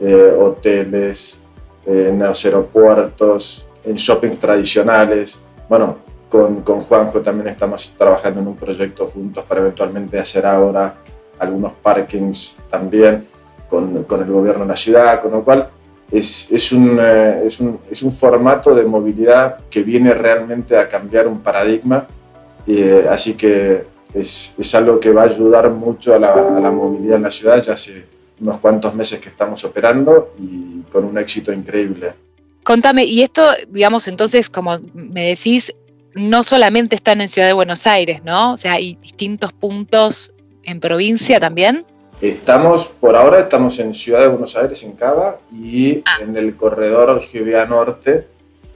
eh, 0.00 0.36
hoteles, 0.38 1.42
en 1.86 2.18
los 2.18 2.44
aeropuertos, 2.44 3.68
en 3.84 3.96
shoppings 3.96 4.38
tradicionales. 4.38 5.40
Bueno, 5.68 5.96
con, 6.28 6.62
con 6.62 6.82
Juanjo 6.82 7.20
también 7.20 7.48
estamos 7.48 7.94
trabajando 7.96 8.40
en 8.40 8.48
un 8.48 8.56
proyecto 8.56 9.06
juntos 9.06 9.44
para 9.48 9.60
eventualmente 9.60 10.18
hacer 10.18 10.46
ahora 10.46 10.94
algunos 11.38 11.72
parkings 11.82 12.58
también 12.70 13.26
con, 13.68 14.04
con 14.04 14.22
el 14.22 14.30
gobierno 14.30 14.62
de 14.62 14.68
la 14.68 14.76
ciudad, 14.76 15.22
con 15.22 15.32
lo 15.32 15.42
cual 15.42 15.68
es, 16.10 16.50
es, 16.50 16.72
un, 16.72 16.98
eh, 17.00 17.42
es, 17.46 17.60
un, 17.60 17.78
es, 17.90 18.02
un, 18.02 18.12
formato 18.12 18.74
de 18.74 18.84
movilidad 18.84 19.58
que 19.70 19.82
viene 19.82 20.12
realmente 20.12 20.76
a 20.76 20.88
cambiar 20.88 21.28
un 21.28 21.40
paradigma, 21.40 22.06
eh, 22.66 23.06
así 23.08 23.34
que 23.34 23.84
es, 24.12 24.74
algo 24.74 24.98
que 24.98 25.10
va 25.12 25.22
a 25.22 25.26
ayudar 25.26 25.70
mucho 25.70 26.14
a 26.14 26.18
la, 26.18 26.32
a 26.32 26.60
la 26.60 26.70
movilidad 26.70 27.16
en 27.16 27.22
la 27.22 27.30
ciudad, 27.30 27.62
ya 27.62 27.74
hace 27.74 28.04
unos 28.40 28.58
cuantos 28.58 28.94
meses 28.94 29.20
que 29.20 29.28
estamos 29.28 29.62
operando 29.64 30.34
y 30.38 30.82
con 30.90 31.04
un 31.04 31.18
éxito 31.18 31.52
increíble. 31.52 32.12
Contame, 32.62 33.04
y 33.04 33.22
esto, 33.22 33.42
digamos, 33.68 34.08
entonces, 34.08 34.50
como 34.50 34.78
me 34.92 35.28
decís, 35.28 35.74
no 36.14 36.42
solamente 36.42 36.96
están 36.96 37.20
en 37.20 37.28
Ciudad 37.28 37.46
de 37.46 37.52
Buenos 37.52 37.86
Aires, 37.86 38.22
¿no? 38.24 38.54
O 38.54 38.56
sea, 38.56 38.74
hay 38.74 38.96
distintos 38.96 39.52
puntos 39.52 40.34
en 40.64 40.80
provincia 40.80 41.40
también. 41.40 41.84
Estamos, 42.20 42.86
por 42.86 43.16
ahora 43.16 43.40
estamos 43.40 43.78
en 43.78 43.94
Ciudad 43.94 44.20
de 44.20 44.28
Buenos 44.28 44.54
Aires, 44.56 44.82
en 44.82 44.92
Cava, 44.92 45.38
y 45.52 46.02
ah. 46.04 46.18
en 46.22 46.36
el 46.36 46.54
corredor 46.54 47.22
GBA 47.32 47.64
Norte, 47.66 48.26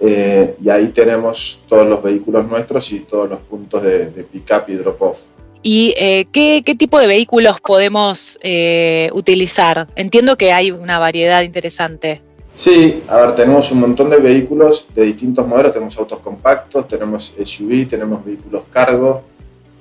eh, 0.00 0.54
y 0.62 0.68
ahí 0.70 0.88
tenemos 0.88 1.60
todos 1.68 1.86
los 1.86 2.02
vehículos 2.02 2.46
nuestros 2.46 2.90
y 2.92 3.00
todos 3.00 3.28
los 3.28 3.40
puntos 3.40 3.82
de, 3.82 4.10
de 4.10 4.22
pick-up 4.24 4.64
y 4.68 4.74
drop-off. 4.74 5.18
¿Y 5.62 5.94
eh, 5.96 6.26
¿qué, 6.30 6.62
¿qué, 6.64 6.74
tipo 6.74 6.98
de 6.98 7.06
vehículos 7.06 7.58
podemos 7.60 8.38
eh, 8.42 9.08
utilizar? 9.14 9.88
Entiendo 9.96 10.36
que 10.36 10.52
hay 10.52 10.70
una 10.70 10.98
variedad 10.98 11.40
interesante. 11.40 12.20
Sí, 12.54 13.02
a 13.08 13.16
ver, 13.16 13.34
tenemos 13.34 13.72
un 13.72 13.80
montón 13.80 14.10
de 14.10 14.18
vehículos 14.18 14.86
de 14.94 15.04
distintos 15.04 15.46
modelos, 15.46 15.72
tenemos 15.72 15.96
autos 15.98 16.18
compactos, 16.20 16.86
tenemos 16.86 17.34
SUV, 17.42 17.88
tenemos 17.88 18.24
vehículos 18.24 18.64
cargo. 18.70 19.22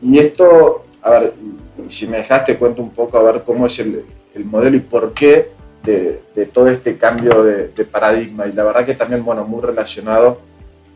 Y 0.02 0.20
esto, 0.20 0.86
a 1.02 1.10
ver, 1.12 1.34
si 1.88 2.08
me 2.08 2.18
dejaste 2.18 2.58
cuento 2.58 2.82
un 2.82 2.92
poco 2.92 3.18
a 3.18 3.24
ver 3.24 3.44
cómo 3.44 3.66
es 3.66 3.80
el, 3.80 4.04
el 4.36 4.46
modelo 4.46 4.78
y 4.78 4.82
por 4.82 5.14
qué 5.14 5.50
de, 5.84 6.22
de 6.36 6.46
todo 6.46 6.68
este 6.70 6.98
cambio 6.98 7.44
de, 7.44 7.70
de, 7.70 7.86
paradigma. 7.86 8.48
Y 8.48 8.54
la 8.54 8.64
verdad 8.64 8.86
que 8.86 8.96
también, 8.96 9.24
bueno, 9.24 9.44
muy 9.44 9.62
relacionado 9.62 10.40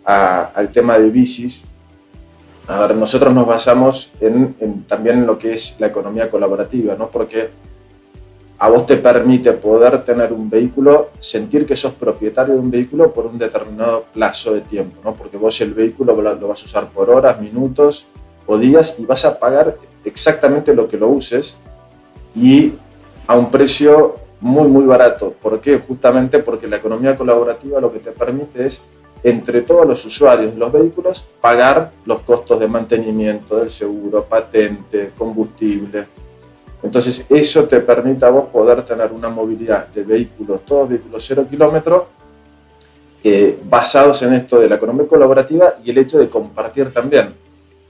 a, 0.05 0.43
al 0.55 0.71
tema 0.71 0.97
de 0.97 1.09
bicis. 1.09 1.65
A 2.67 2.81
ver, 2.81 2.95
nosotros 2.95 3.33
nos 3.33 3.47
basamos 3.47 4.11
en, 4.19 4.55
en, 4.59 4.83
también 4.83 5.19
en 5.19 5.27
lo 5.27 5.37
que 5.37 5.53
es 5.53 5.75
la 5.79 5.87
economía 5.87 6.29
colaborativa, 6.29 6.95
¿no? 6.95 7.09
Porque 7.09 7.49
a 8.59 8.69
vos 8.69 8.87
te 8.87 8.97
permite 8.97 9.53
poder 9.53 10.03
tener 10.03 10.33
un 10.33 10.49
vehículo, 10.49 11.11
sentir 11.19 11.67
que 11.67 11.75
sos 11.75 11.93
propietario 11.93 12.55
de 12.55 12.59
un 12.59 12.71
vehículo 12.71 13.11
por 13.11 13.27
un 13.27 13.37
determinado 13.37 14.05
plazo 14.13 14.53
de 14.53 14.61
tiempo, 14.61 14.99
¿no? 15.03 15.13
porque 15.13 15.37
vos 15.37 15.61
el 15.61 15.75
vehículo 15.75 16.19
lo 16.19 16.47
vas 16.47 16.63
a 16.63 16.65
usar 16.65 16.87
por 16.89 17.11
horas, 17.11 17.39
minutos 17.39 18.07
o 18.47 18.57
días 18.57 18.95
y 18.97 19.05
vas 19.05 19.25
a 19.25 19.37
pagar 19.37 19.75
exactamente 20.07 20.73
lo 20.73 20.87
que 20.87 20.97
lo 20.97 21.07
uses 21.09 21.57
y 22.35 22.73
a 23.25 23.35
un 23.35 23.51
precio 23.51 24.15
muy, 24.39 24.67
muy 24.67 24.85
barato. 24.85 25.33
¿Por 25.41 25.59
qué? 25.59 25.79
Justamente 25.79 26.39
porque 26.39 26.67
la 26.67 26.77
economía 26.77 27.15
colaborativa 27.15 27.81
lo 27.81 27.91
que 27.91 27.99
te 27.99 28.11
permite 28.11 28.65
es, 28.65 28.83
entre 29.23 29.61
todos 29.63 29.87
los 29.87 30.05
usuarios 30.05 30.53
de 30.53 30.59
los 30.59 30.71
vehículos, 30.71 31.25
pagar 31.41 31.91
los 32.05 32.21
costos 32.21 32.59
de 32.59 32.67
mantenimiento 32.67 33.57
del 33.57 33.71
seguro, 33.71 34.23
patente, 34.23 35.11
combustible, 35.17 36.05
entonces 36.83 37.25
eso 37.29 37.65
te 37.65 37.79
permite 37.79 38.25
a 38.25 38.29
vos 38.29 38.49
poder 38.49 38.83
tener 38.85 39.11
una 39.11 39.29
movilidad 39.29 39.87
de 39.87 40.03
vehículos, 40.03 40.61
todos 40.65 40.89
vehículos 40.89 41.25
cero 41.27 41.45
kilómetros, 41.49 42.03
eh, 43.23 43.59
basados 43.63 44.21
en 44.21 44.35
esto 44.35 44.59
de 44.59 44.69
la 44.69 44.75
economía 44.75 45.07
colaborativa 45.07 45.75
y 45.83 45.91
el 45.91 45.97
hecho 45.97 46.19
de 46.19 46.29
compartir 46.29 46.93
también. 46.93 47.33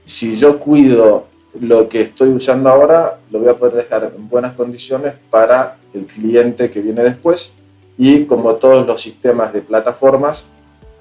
Si 0.06 0.36
yo 0.36 0.58
cuido 0.58 1.26
lo 1.60 1.88
que 1.88 2.02
estoy 2.02 2.28
usando 2.30 2.68
ahora, 2.68 3.18
lo 3.30 3.40
voy 3.40 3.48
a 3.48 3.54
poder 3.54 3.74
dejar 3.74 4.12
en 4.16 4.28
buenas 4.28 4.54
condiciones 4.54 5.14
para 5.30 5.76
el 5.94 6.06
cliente 6.06 6.70
que 6.70 6.80
viene 6.80 7.02
después 7.02 7.52
y 7.96 8.24
como 8.24 8.54
todos 8.54 8.86
los 8.86 9.02
sistemas 9.02 9.52
de 9.52 9.60
plataformas 9.60 10.46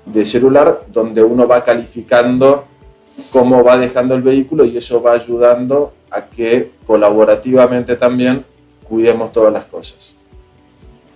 de 0.06 0.26
celular, 0.26 0.82
donde 0.88 1.22
uno 1.22 1.48
va 1.48 1.64
calificando 1.64 2.66
cómo 3.32 3.64
va 3.64 3.78
dejando 3.78 4.16
el 4.16 4.22
vehículo 4.22 4.66
y 4.66 4.78
eso 4.78 5.02
va 5.02 5.14
ayudando 5.14 5.94
a 6.10 6.22
que 6.22 6.72
colaborativamente 6.86 7.96
también 7.96 8.46
cuidemos 8.88 9.32
todas 9.32 9.54
las 9.54 9.66
cosas. 9.66 10.14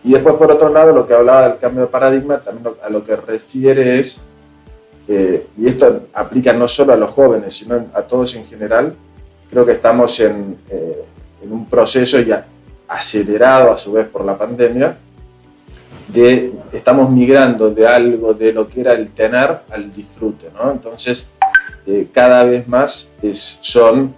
Y 0.03 0.11
después, 0.13 0.35
por 0.35 0.51
otro 0.51 0.69
lado, 0.69 0.93
lo 0.93 1.07
que 1.07 1.13
hablaba 1.13 1.49
del 1.49 1.59
cambio 1.59 1.81
de 1.81 1.87
paradigma, 1.87 2.39
también 2.39 2.73
a 2.83 2.89
lo 2.89 3.03
que 3.03 3.15
refiere 3.15 3.99
es, 3.99 4.19
eh, 5.07 5.45
y 5.57 5.67
esto 5.67 6.07
aplica 6.13 6.53
no 6.53 6.67
solo 6.67 6.93
a 6.93 6.97
los 6.97 7.11
jóvenes, 7.11 7.55
sino 7.55 7.85
a 7.93 8.01
todos 8.01 8.35
en 8.35 8.45
general, 8.45 8.95
creo 9.51 9.65
que 9.65 9.73
estamos 9.73 10.19
en, 10.21 10.57
eh, 10.69 11.03
en 11.43 11.51
un 11.51 11.67
proceso 11.67 12.19
ya 12.21 12.45
acelerado 12.87 13.71
a 13.71 13.77
su 13.77 13.91
vez 13.91 14.07
por 14.07 14.25
la 14.25 14.37
pandemia, 14.37 14.97
de 16.07 16.51
estamos 16.71 17.09
migrando 17.09 17.69
de 17.69 17.87
algo 17.87 18.33
de 18.33 18.51
lo 18.53 18.67
que 18.67 18.81
era 18.81 18.93
el 18.93 19.09
tener 19.11 19.59
al 19.69 19.93
disfrute, 19.93 20.47
¿no? 20.53 20.71
Entonces, 20.71 21.27
eh, 21.85 22.07
cada 22.11 22.43
vez 22.43 22.67
más 22.67 23.11
es, 23.21 23.59
son 23.61 24.13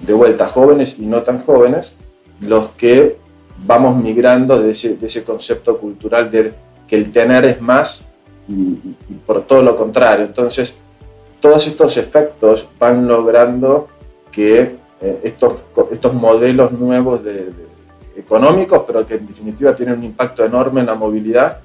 de 0.00 0.12
vuelta 0.12 0.46
jóvenes 0.48 0.98
y 0.98 1.06
no 1.06 1.22
tan 1.22 1.44
jóvenes 1.44 1.94
los 2.40 2.70
que 2.70 3.16
vamos 3.64 3.96
migrando 3.96 4.60
de 4.60 4.70
ese, 4.70 4.96
de 4.96 5.06
ese 5.06 5.22
concepto 5.22 5.78
cultural 5.78 6.30
de 6.30 6.52
que 6.88 6.96
el 6.96 7.12
tener 7.12 7.44
es 7.44 7.60
más 7.60 8.04
y, 8.48 8.52
y, 9.08 9.14
por 9.26 9.42
todo 9.42 9.62
lo 9.62 9.76
contrario. 9.76 10.24
Entonces, 10.24 10.74
todos 11.40 11.66
estos 11.66 11.96
efectos 11.96 12.68
van 12.78 13.06
logrando 13.06 13.88
que 14.32 14.76
eh, 15.00 15.20
estos, 15.22 15.54
estos 15.92 16.14
modelos 16.14 16.72
nuevos 16.72 17.22
de, 17.22 17.34
de, 17.34 17.66
económicos, 18.16 18.82
pero 18.86 19.06
que 19.06 19.14
en 19.14 19.26
definitiva 19.26 19.76
tienen 19.76 19.98
un 19.98 20.04
impacto 20.04 20.44
enorme 20.44 20.80
en 20.80 20.86
la 20.86 20.94
movilidad, 20.94 21.58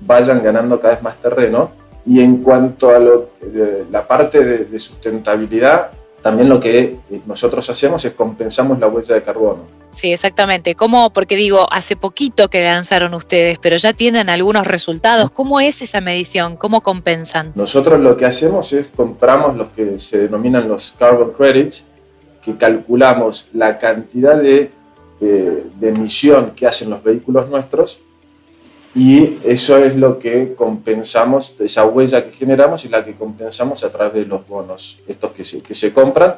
vayan 0.00 0.42
ganando 0.42 0.80
cada 0.80 0.94
vez 0.94 1.02
más 1.02 1.16
terreno. 1.16 1.70
Y 2.06 2.20
en 2.20 2.38
cuanto 2.38 2.90
a 2.90 2.98
lo, 2.98 3.28
eh, 3.42 3.84
la 3.90 4.06
parte 4.06 4.42
de, 4.44 4.64
de 4.64 4.78
sustentabilidad, 4.78 5.90
también 6.22 6.48
lo 6.48 6.60
que 6.60 6.96
nosotros 7.26 7.68
hacemos 7.68 8.04
es 8.04 8.12
compensamos 8.12 8.78
la 8.78 8.86
huella 8.86 9.16
de 9.16 9.22
carbono. 9.22 9.64
Sí, 9.90 10.12
exactamente. 10.12 10.74
¿Cómo? 10.74 11.12
Porque 11.12 11.36
digo, 11.36 11.66
hace 11.70 11.96
poquito 11.96 12.48
que 12.48 12.62
lanzaron 12.64 13.12
ustedes, 13.12 13.58
pero 13.58 13.76
ya 13.76 13.92
tienen 13.92 14.30
algunos 14.30 14.66
resultados. 14.66 15.30
¿Cómo 15.32 15.60
es 15.60 15.82
esa 15.82 16.00
medición? 16.00 16.56
¿Cómo 16.56 16.80
compensan? 16.80 17.52
Nosotros 17.56 18.00
lo 18.00 18.16
que 18.16 18.24
hacemos 18.24 18.72
es 18.72 18.86
compramos 18.86 19.56
los 19.56 19.68
que 19.72 19.98
se 19.98 20.18
denominan 20.18 20.68
los 20.68 20.94
carbon 20.96 21.32
credits, 21.32 21.84
que 22.44 22.56
calculamos 22.56 23.48
la 23.52 23.78
cantidad 23.78 24.36
de, 24.36 24.70
de, 25.20 25.64
de 25.78 25.88
emisión 25.88 26.52
que 26.56 26.66
hacen 26.66 26.90
los 26.90 27.02
vehículos 27.02 27.48
nuestros 27.48 28.00
y 28.94 29.38
eso 29.44 29.78
es 29.78 29.96
lo 29.96 30.18
que 30.18 30.54
compensamos, 30.54 31.54
esa 31.60 31.86
huella 31.86 32.24
que 32.24 32.32
generamos 32.32 32.84
y 32.84 32.88
la 32.88 33.04
que 33.04 33.14
compensamos 33.14 33.82
a 33.84 33.90
través 33.90 34.14
de 34.14 34.24
los 34.26 34.46
bonos, 34.46 35.00
estos 35.08 35.32
que 35.32 35.44
se, 35.44 35.62
que 35.62 35.74
se 35.74 35.94
compran, 35.94 36.36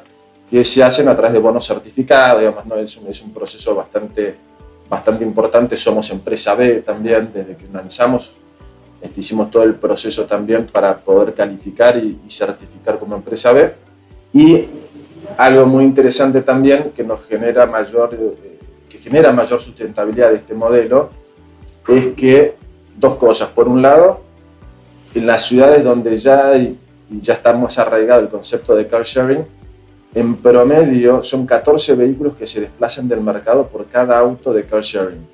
que 0.49 0.65
se 0.65 0.85
hacen 0.85 1.09
a 1.09 1.17
través 1.17 1.33
de 1.33 1.41
bonos 1.41 1.67
certificados, 1.67 2.41
digamos, 2.41 2.65
¿no? 2.67 2.77
es, 2.77 2.97
un, 2.97 3.09
es 3.09 3.21
un 3.23 3.33
proceso 3.33 3.75
bastante, 3.75 4.37
bastante 4.89 5.25
importante, 5.25 5.77
somos 5.77 6.09
empresa 6.11 6.55
B 6.55 6.83
también, 6.83 7.31
desde 7.35 7.57
que 7.57 7.67
lanzamos, 7.73 8.33
este, 9.03 9.19
hicimos 9.19 9.51
todo 9.51 9.65
el 9.65 9.75
proceso 9.75 10.25
también 10.25 10.69
para 10.69 10.97
poder 10.97 11.35
calificar 11.35 11.97
y, 11.97 12.21
y 12.25 12.31
certificar 12.31 13.01
como 13.01 13.17
empresa 13.17 13.53
B, 13.53 13.73
y 14.33 14.69
algo 15.37 15.67
muy 15.67 15.85
interesante 15.85 16.43
también 16.43 16.93
que 16.97 17.05
nos 17.05 17.25
genera 17.25 17.67
mayor, 17.67 18.11
eh, 18.15 18.59
que 18.89 18.99
genera 18.99 19.33
mayor 19.33 19.61
sustentabilidad 19.61 20.31
de 20.31 20.37
este 20.37 20.55
modelo, 20.55 21.11
es 21.89 22.09
que 22.09 22.55
dos 22.97 23.17
cosas. 23.17 23.49
Por 23.49 23.69
un 23.69 23.83
lado, 23.83 24.21
en 25.15 25.27
las 25.27 25.47
ciudades 25.47 25.85
donde 25.85 26.17
ya, 26.17 26.49
hay, 26.49 26.79
ya 27.11 27.35
está 27.35 27.53
más 27.53 27.79
arraigado 27.79 28.21
el 28.23 28.29
concepto 28.29 28.75
de 28.75 28.87
car 28.87 29.05
sharing, 29.05 29.45
en 30.15 30.37
promedio 30.37 31.23
son 31.25 31.45
14 31.45 31.95
vehículos 31.95 32.37
que 32.37 32.47
se 32.47 32.61
desplazan 32.61 33.09
del 33.09 33.21
mercado 33.21 33.67
por 33.67 33.87
cada 33.87 34.19
auto 34.19 34.53
de 34.53 34.65
car 34.65 34.83
sharing. 34.83 35.27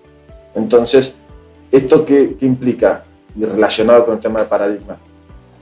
Entonces, 0.54 1.16
¿esto 1.70 2.04
qué, 2.04 2.36
implica? 2.40 3.04
Y 3.36 3.44
relacionado 3.44 4.04
con 4.04 4.14
el 4.14 4.20
tema 4.20 4.40
de 4.40 4.46
paradigma. 4.46 4.96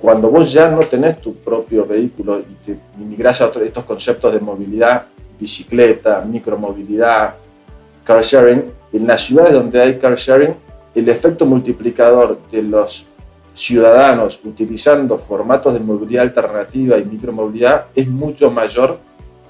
Cuando 0.00 0.30
vos 0.30 0.52
ya 0.52 0.70
no 0.70 0.80
tenés 0.80 1.20
tu 1.20 1.34
propio 1.34 1.84
vehículo 1.84 2.38
y 2.38 2.54
te 2.64 2.78
migras 2.98 3.40
a 3.40 3.46
otros, 3.46 3.64
estos 3.64 3.84
conceptos 3.84 4.32
de 4.32 4.40
movilidad, 4.40 5.06
bicicleta, 5.40 6.20
micromovilidad, 6.20 7.34
car 8.04 8.22
sharing, 8.22 8.64
en 8.92 9.06
las 9.06 9.22
ciudades 9.22 9.54
donde 9.54 9.80
hay 9.80 9.98
car 9.98 10.16
sharing, 10.16 10.54
el 10.94 11.08
efecto 11.08 11.44
multiplicador 11.46 12.38
de 12.50 12.62
los 12.62 13.06
ciudadanos 13.54 14.40
utilizando 14.44 15.18
formatos 15.18 15.74
de 15.74 15.80
movilidad 15.80 16.22
alternativa 16.22 16.96
y 16.96 17.04
micromovilidad 17.04 17.86
es 17.94 18.06
mucho 18.06 18.50
mayor 18.50 18.98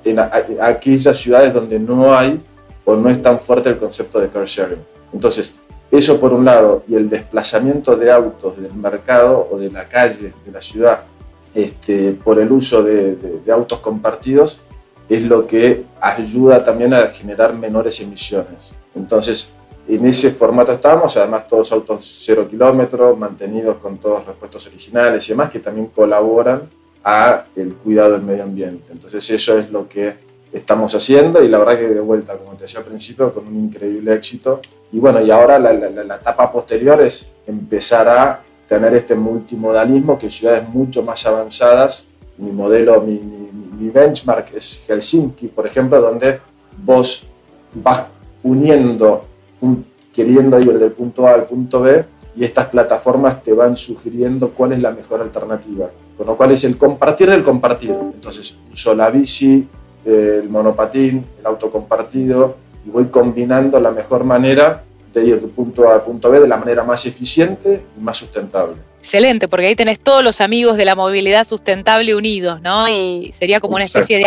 en 0.05 0.19
aquellas 0.19 1.17
ciudades 1.17 1.53
donde 1.53 1.79
no 1.79 2.17
hay 2.17 2.41
o 2.87 2.97
no 2.97 3.11
es 3.11 3.23
tan 3.23 3.39
fuerte 3.39 3.69
el 3.69 3.77
concepto 3.77 4.19
de 4.19 4.29
car 4.29 4.47
sharing. 4.47 4.79
Entonces, 5.13 5.55
eso 5.91 6.21
por 6.21 6.33
un 6.33 6.45
lado, 6.45 6.83
y 6.87 6.95
el 6.95 7.09
desplazamiento 7.09 7.97
de 7.97 8.11
autos 8.11 8.61
del 8.61 8.75
mercado 8.75 9.49
o 9.51 9.59
de 9.59 9.71
la 9.71 9.89
calle, 9.89 10.33
de 10.45 10.53
la 10.53 10.61
ciudad, 10.61 11.01
este, 11.55 12.13
por 12.13 12.39
el 12.39 12.53
uso 12.53 12.83
de, 12.83 13.17
autos 13.51 13.81
compartidos, 13.81 14.61
es 15.09 15.23
lo 15.23 15.47
que 15.47 15.85
ayuda 16.01 16.63
también 16.63 16.93
a 16.93 17.07
generar 17.09 17.55
menores 17.55 18.01
emisiones. 18.01 18.71
Entonces, 18.95 19.55
en 19.89 20.05
ese 20.05 20.33
formato 20.33 20.73
estábamos, 20.73 21.17
además 21.17 21.49
todos 21.49 21.73
autos 21.73 22.21
cero 22.23 22.47
kilómetros, 22.49 23.17
mantenidos 23.17 23.79
con 23.79 23.97
todos 23.97 24.27
repuestos 24.27 24.67
originales 24.67 25.27
y 25.27 25.33
demás, 25.33 25.51
que 25.51 25.61
también 25.61 25.87
colaboran 25.87 26.63
a 27.03 27.45
el 27.57 27.73
cuidado 27.73 28.13
del 28.13 28.23
medio 28.23 28.43
ambiente. 28.43 28.93
Entonces 28.93 29.31
eso 29.31 29.59
es 29.59 29.71
lo 29.71 29.89
que 29.89 30.28
estamos 30.53 30.95
haciendo 30.95 31.43
y 31.43 31.49
la 31.49 31.59
verdad 31.59 31.79
que 31.79 31.89
de 31.89 32.01
vuelta, 32.01 32.37
como 32.37 32.53
te 32.53 32.63
decía 32.63 32.81
al 32.81 32.87
principio, 32.87 33.33
con 33.33 33.47
un 33.47 33.57
increíble 33.65 34.15
éxito. 34.15 34.61
Y 34.93 34.99
bueno, 34.99 35.21
y 35.21 35.31
ahora 35.31 35.59
la, 35.59 35.73
la, 35.73 36.17
etapa 36.17 36.51
posterior 36.51 37.01
es 37.03 37.31
empezar 37.47 38.09
a 38.09 38.41
tener 38.69 38.95
este 38.95 39.15
multimodalismo 39.15 40.19
que 40.19 40.27
en 40.27 40.33
ciudades 40.33 40.69
mucho 40.69 41.03
más 41.03 41.25
avanzadas, 41.27 42.07
mi 42.39 42.51
modelo, 42.51 43.01
mi, 43.01 43.21
mi 43.79 43.91
benchmark 43.91 44.55
es 44.55 44.85
Helsinki, 44.87 45.49
por 45.49 45.67
ejemplo, 45.67 46.01
donde 46.01 46.41
vos 46.85 47.25
vas 47.75 48.05
uniendo 48.43 49.25
queriendo 50.15 50.59
ir 50.59 50.79
del 50.79 50.93
punto 50.93 51.29
A 51.29 51.35
al 51.35 51.45
punto 51.45 51.83
B 51.83 52.05
y 52.35 52.45
estas 52.45 52.67
plataformas 52.67 53.43
te 53.43 53.53
van 53.53 53.77
sugiriendo 53.77 54.51
cuál 54.51 54.73
es 54.73 54.81
la 54.81 54.91
mejor 54.91 55.21
alternativa. 55.21 55.91
Con 56.17 56.27
lo 56.27 56.37
cual 56.37 56.51
es 56.51 56.65
el 56.65 56.77
compartir 56.77 57.31
del 57.31 57.45
compartir. 57.45 57.91
Entonces 57.91 58.57
uso 58.73 58.95
la 58.95 59.11
bici, 59.11 59.69
el 60.09 60.49
monopatín, 60.49 61.25
el 61.39 61.47
auto 61.47 61.71
compartido 61.71 62.57
y 62.87 62.91
voy 62.91 63.07
combinando 63.07 63.79
la 63.79 63.91
mejor 63.91 64.25
manera 64.25 64.83
de 65.13 65.25
ir 65.25 65.41
del 65.41 65.51
punto 65.51 65.89
A 65.89 65.95
al 65.95 66.03
punto 66.03 66.31
B 66.31 66.41
de 66.41 66.49
la 66.49 66.57
manera 66.57 66.83
más 66.83 67.05
eficiente 67.07 67.83
y 67.97 68.01
más 68.01 68.17
sustentable. 68.17 68.77
Excelente, 68.99 69.49
porque 69.49 69.67
ahí 69.67 69.77
tenés 69.77 70.01
todos 70.01 70.25
los 70.25 70.41
amigos 70.41 70.77
de 70.77 70.85
la 70.85 70.95
movilidad 70.95 71.47
sustentable 71.47 72.15
unidos, 72.15 72.61
¿no? 72.63 72.89
Y 72.89 73.33
sería 73.33 73.61
como 73.61 73.77
una 73.77 73.85
especie 73.85 74.19
de 74.19 74.25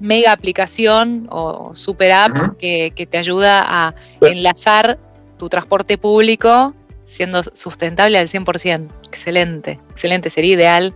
mega 0.00 0.32
aplicación 0.32 1.28
o 1.30 1.70
super 1.74 2.12
app 2.12 2.56
que, 2.58 2.92
te 3.08 3.18
ayuda 3.18 3.64
a 3.66 3.94
enlazar 4.20 4.98
tu 5.38 5.48
transporte 5.48 5.98
público 5.98 6.74
siendo 7.12 7.42
sustentable 7.52 8.18
al 8.18 8.26
100%. 8.26 8.88
Excelente, 9.08 9.78
excelente, 9.90 10.30
sería 10.30 10.54
ideal. 10.54 10.94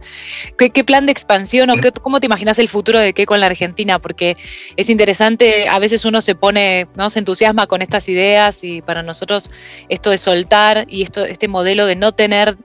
¿Qué, 0.56 0.84
plan 0.84 1.04
de 1.04 1.12
expansión 1.12 1.68
o 1.70 1.74
cómo 2.02 2.20
te 2.20 2.26
imaginas 2.26 2.58
el 2.58 2.68
futuro 2.68 2.98
de 2.98 3.12
qué 3.12 3.26
con 3.26 3.40
la 3.40 3.46
Argentina? 3.46 3.98
Porque 3.98 4.36
es 4.76 4.88
interesante, 4.88 5.68
a 5.68 5.78
veces 5.78 6.04
uno 6.04 6.22
se 6.22 6.34
pone, 6.34 6.88
¿no? 6.96 7.10
se 7.10 7.18
entusiasma 7.18 7.66
con 7.66 7.82
estas 7.82 8.08
ideas 8.08 8.64
y 8.64 8.80
para 8.80 9.02
nosotros 9.02 9.50
esto 9.90 10.10
de 10.10 10.18
soltar 10.18 10.86
y 10.88 11.02
esto, 11.02 11.26
este 11.26 11.48
modelo 11.48 11.84
de 11.84 11.96
no 11.96 12.12
tener 12.12 12.56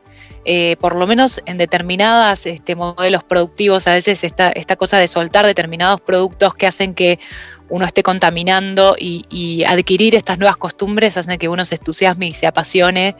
eh, 0.43 0.75
por 0.79 0.95
lo 0.95 1.05
menos 1.05 1.39
en 1.45 1.59
determinadas 1.59 2.47
este, 2.47 2.75
modelos 2.75 3.23
productivos, 3.23 3.87
a 3.87 3.93
veces 3.93 4.23
esta, 4.23 4.49
esta 4.49 4.75
cosa 4.75 4.97
de 4.97 5.07
soltar 5.07 5.45
determinados 5.45 6.01
productos 6.01 6.55
que 6.55 6.65
hacen 6.65 6.95
que 6.95 7.19
uno 7.71 7.85
esté 7.85 8.03
contaminando 8.03 8.95
y, 8.97 9.63
adquirir 9.63 10.15
estas 10.15 10.37
nuevas 10.37 10.57
costumbres 10.57 11.17
hacen 11.17 11.37
que 11.39 11.49
uno 11.49 11.65
se 11.65 11.75
entusiasme 11.75 12.27
y 12.27 12.31
se 12.31 12.45
apasione 12.45 13.15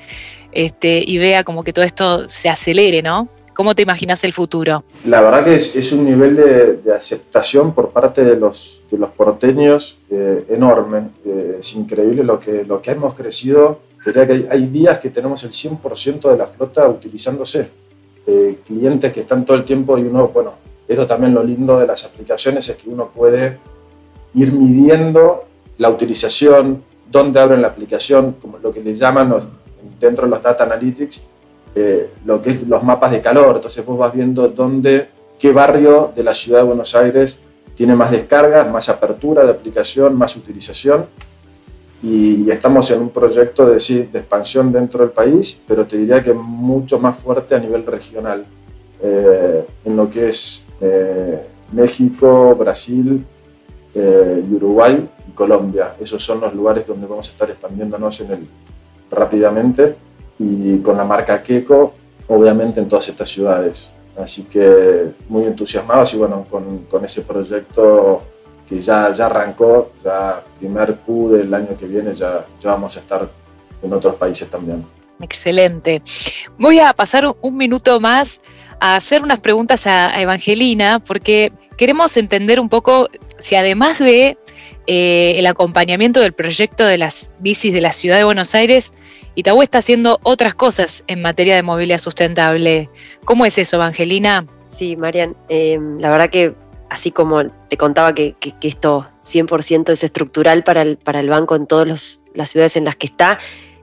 este, 0.51 1.03
y 1.05 1.17
vea 1.17 1.43
como 1.43 1.63
que 1.63 1.73
todo 1.73 1.85
esto 1.85 2.29
se 2.29 2.49
acelere, 2.49 3.01
¿no? 3.01 3.27
¿Cómo 3.55 3.73
te 3.75 3.81
imaginas 3.81 4.23
el 4.23 4.33
futuro? 4.33 4.83
La 5.05 5.21
verdad 5.21 5.43
que 5.45 5.55
es, 5.55 5.91
un 5.91 6.05
nivel 6.05 6.35
de, 6.35 6.93
aceptación 6.93 7.73
por 7.73 7.91
parte 7.91 8.23
de 8.23 8.35
los, 8.35 8.81
porteños 9.15 9.97
eh, 10.09 10.45
enorme. 10.49 11.09
Eh, 11.25 11.57
es 11.59 11.73
increíble 11.73 12.23
lo 12.23 12.39
que, 12.39 12.63
lo 12.63 12.81
que 12.81 12.91
hemos 12.91 13.13
crecido 13.13 13.79
Diría 14.05 14.25
que 14.25 14.47
hay, 14.49 14.65
días 14.67 14.99
que 14.99 15.09
tenemos 15.09 15.43
el 15.43 15.51
100% 15.51 16.31
de 16.31 16.37
la 16.37 16.47
flota 16.47 16.87
utilizándose. 16.87 17.69
Eh, 18.27 18.59
clientes 18.65 19.11
que 19.13 19.21
están 19.21 19.45
todo 19.45 19.57
el 19.57 19.63
tiempo 19.63 19.97
y 19.97 20.03
uno, 20.03 20.27
bueno, 20.27 20.53
eso 20.87 21.07
también 21.07 21.33
lo 21.33 21.43
lindo 21.43 21.79
de 21.79 21.87
las 21.87 22.05
aplicaciones 22.05 22.69
es 22.69 22.75
que 22.75 22.87
uno 22.87 23.07
puede 23.07 23.57
ir 24.33 24.51
midiendo 24.53 25.45
la 25.77 25.89
utilización, 25.89 26.83
dónde 27.09 27.39
abren 27.39 27.61
la 27.61 27.69
aplicación, 27.69 28.35
como 28.41 28.57
lo 28.57 28.73
que 28.73 28.81
le 28.81 28.95
llaman 28.95 29.33
dentro 29.99 30.25
de 30.25 30.31
los 30.31 30.43
data 30.43 30.63
analytics, 30.63 31.21
eh, 31.75 32.09
lo 32.25 32.41
que 32.41 32.51
es 32.51 32.67
los 32.67 32.83
mapas 32.83 33.11
de 33.11 33.21
calor. 33.21 33.55
Entonces 33.55 33.85
vos 33.85 33.97
vas 33.97 34.13
viendo 34.13 34.47
dónde, 34.47 35.07
qué 35.39 35.51
barrio 35.51 36.11
de 36.15 36.23
la 36.23 36.33
ciudad 36.33 36.59
de 36.59 36.65
Buenos 36.65 36.95
Aires 36.95 37.39
tiene 37.75 37.95
más 37.95 38.11
descargas, 38.11 38.69
más 38.69 38.89
apertura 38.89 39.43
de 39.43 39.51
aplicación, 39.51 40.15
más 40.15 40.35
utilización 40.35 41.05
y, 42.03 42.49
estamos 42.49 42.89
en 42.91 43.01
un 43.01 43.09
proyecto 43.09 43.65
de, 43.67 43.77
de 44.11 44.19
expansión 44.19 44.71
dentro 44.71 45.01
del 45.01 45.11
país, 45.11 45.61
pero 45.67 45.85
te 45.85 45.97
diría 45.97 46.23
que 46.23 46.33
mucho 46.33 46.99
más 46.99 47.17
fuerte 47.19 47.55
a 47.55 47.59
nivel 47.59 47.85
regional, 47.85 48.45
eh, 49.01 49.65
en 49.85 49.95
lo 49.95 50.09
que 50.09 50.29
es 50.29 50.63
eh, 50.79 51.41
México, 51.71 52.55
Brasil, 52.55 53.23
eh, 53.93 54.43
Uruguay 54.51 55.07
y 55.27 55.31
Colombia. 55.31 55.95
Esos 55.99 56.23
son 56.23 56.41
los 56.41 56.53
lugares 56.53 56.87
donde 56.87 57.07
vamos 57.07 57.27
a 57.29 57.31
estar 57.31 57.49
expandiéndonos 57.49 58.21
en 58.21 58.31
el, 58.31 58.47
rápidamente 59.09 59.95
y 60.39 60.77
con 60.79 60.97
la 60.97 61.03
marca 61.03 61.43
Keko, 61.43 61.93
obviamente 62.27 62.79
en 62.79 62.87
todas 62.87 63.07
estas 63.09 63.29
ciudades. 63.29 63.91
Así 64.17 64.43
que 64.43 65.11
muy 65.29 65.45
entusiasmados 65.45 66.13
y 66.13 66.17
bueno, 66.17 66.45
con, 66.49 66.85
con 66.89 67.05
ese 67.05 67.21
proyecto 67.21 68.21
que 68.67 68.79
ya, 68.79 69.11
ya 69.11 69.25
arrancó, 69.25 69.91
ya 70.03 70.43
primer 70.59 70.95
Q 70.97 71.31
del 71.31 71.53
año 71.53 71.77
que 71.77 71.85
viene 71.85 72.13
ya, 72.13 72.45
ya 72.61 72.71
vamos 72.71 72.95
a 72.97 72.99
estar 73.01 73.29
en 73.83 73.93
otros 73.93 74.15
países 74.15 74.49
también. 74.49 74.85
Excelente. 75.19 76.01
Voy 76.57 76.79
a 76.79 76.93
pasar 76.93 77.35
un 77.41 77.57
minuto 77.57 77.99
más 77.99 78.41
a 78.79 78.95
hacer 78.95 79.23
unas 79.23 79.39
preguntas 79.39 79.85
a, 79.85 80.19
Evangelina, 80.19 80.99
porque 80.99 81.51
queremos 81.77 82.17
entender 82.17 82.59
un 82.59 82.69
poco 82.69 83.09
si 83.41 83.55
además 83.55 83.99
de 83.99 84.37
eh, 84.87 85.33
el 85.37 85.45
acompañamiento 85.45 86.19
del 86.19 86.33
proyecto 86.33 86.85
de 86.85 86.97
las 86.97 87.31
bicis 87.39 87.73
de 87.73 87.81
la 87.81 87.93
ciudad 87.93 88.17
de 88.17 88.23
Buenos 88.23 88.55
Aires, 88.55 88.93
Itaú 89.35 89.61
está 89.61 89.79
haciendo 89.79 90.19
otras 90.23 90.55
cosas 90.55 91.03
en 91.07 91.21
materia 91.21 91.55
de 91.55 91.63
movilidad 91.63 91.99
sustentable. 91.99 92.89
¿Cómo 93.25 93.45
es 93.45 93.57
eso, 93.57 93.77
Evangelina? 93.77 94.45
Sí, 94.69 94.95
Marian, 94.95 95.35
eh, 95.49 95.79
la 95.99 96.09
verdad 96.09 96.29
que 96.29 96.55
así 96.89 97.11
como 97.11 97.45
te 97.69 97.77
contaba 97.77 98.13
que, 98.13 98.35
esto 98.61 99.07
100% 99.23 99.91
es 99.91 100.03
estructural 100.03 100.63
para 100.63 100.81
el, 100.81 100.97
para 100.97 101.19
el 101.19 101.29
banco 101.29 101.55
en 101.55 101.67
todas 101.67 102.21
las 102.33 102.49
ciudades 102.49 102.75
en 102.75 102.85
las 102.85 102.95
que 102.95 103.07
está, 103.07 103.39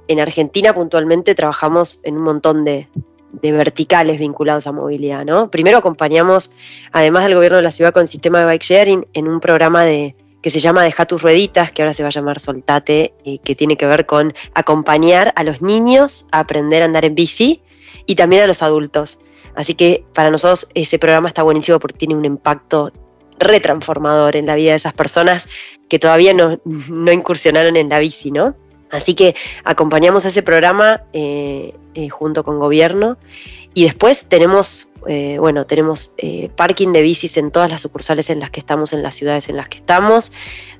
en 0.08 0.20
Argentina 0.20 0.74
puntualmente 0.74 1.34
trabajamos 1.34 2.00
en 2.04 2.16
un 2.16 2.22
montón 2.22 2.64
de, 2.64 2.88
verticales 3.32 4.18
vinculados 4.18 4.66
a 4.66 4.72
movilidad. 4.72 5.24
¿no? 5.24 5.50
Primero 5.50 5.78
acompañamos, 5.78 6.52
además 6.92 7.24
del 7.24 7.34
gobierno 7.34 7.56
de 7.56 7.62
la 7.62 7.70
ciudad 7.70 7.92
con 7.92 8.02
el 8.02 8.08
sistema 8.08 8.40
de 8.40 8.46
bike 8.46 8.62
sharing, 8.62 9.06
en 9.12 9.28
un 9.28 9.40
programa 9.40 9.84
de, 9.84 10.16
que 10.42 10.50
se 10.50 10.60
llama 10.60 10.84
Deja 10.84 11.06
tus 11.06 11.22
rueditas, 11.22 11.72
que 11.72 11.82
ahora 11.82 11.92
se 11.92 12.02
va 12.02 12.08
a 12.08 12.12
llamar 12.12 12.40
Soltate, 12.40 13.14
y 13.24 13.38
que 13.38 13.54
tiene 13.54 13.76
que 13.76 13.86
ver 13.86 14.06
con 14.06 14.34
acompañar 14.54 15.32
a 15.36 15.44
los 15.44 15.62
niños 15.62 16.26
a 16.32 16.40
aprender 16.40 16.82
a 16.82 16.86
andar 16.86 17.04
en 17.04 17.14
bici 17.14 17.62
y 18.06 18.14
también 18.14 18.42
a 18.42 18.46
los 18.46 18.62
adultos. 18.62 19.18
Así 19.54 19.74
que 19.74 20.04
para 20.14 20.30
nosotros 20.30 20.68
ese 20.74 20.98
programa 20.98 21.28
está 21.28 21.42
buenísimo 21.42 21.78
porque 21.80 21.98
tiene 21.98 22.14
un 22.14 22.24
impacto 22.24 22.92
retransformador 23.38 24.36
en 24.36 24.46
la 24.46 24.54
vida 24.54 24.70
de 24.70 24.76
esas 24.76 24.94
personas 24.94 25.48
que 25.88 25.98
todavía 25.98 26.34
no, 26.34 26.60
incursionaron 27.12 27.76
en 27.76 27.88
la 27.88 27.98
bici, 27.98 28.30
¿no? 28.30 28.56
Así 28.90 29.14
que 29.14 29.34
acompañamos 29.64 30.24
ese 30.24 30.42
programa 30.42 31.02
eh, 31.12 31.74
eh, 31.94 32.08
junto 32.08 32.44
con 32.44 32.58
gobierno 32.58 33.18
y 33.74 33.84
después 33.84 34.26
tenemos 34.28 34.90
eh, 35.06 35.38
bueno, 35.38 35.64
tenemos 35.64 36.12
parking 36.56 36.92
de 36.92 37.00
bicis 37.00 37.36
en 37.36 37.50
todas 37.50 37.70
las 37.70 37.80
sucursales 37.80 38.28
en 38.28 38.40
las 38.40 38.50
que 38.50 38.60
estamos, 38.60 38.92
en 38.92 39.02
las 39.02 39.14
ciudades 39.14 39.48
en 39.48 39.56
las 39.56 39.68
que 39.68 39.78
estamos 39.78 40.32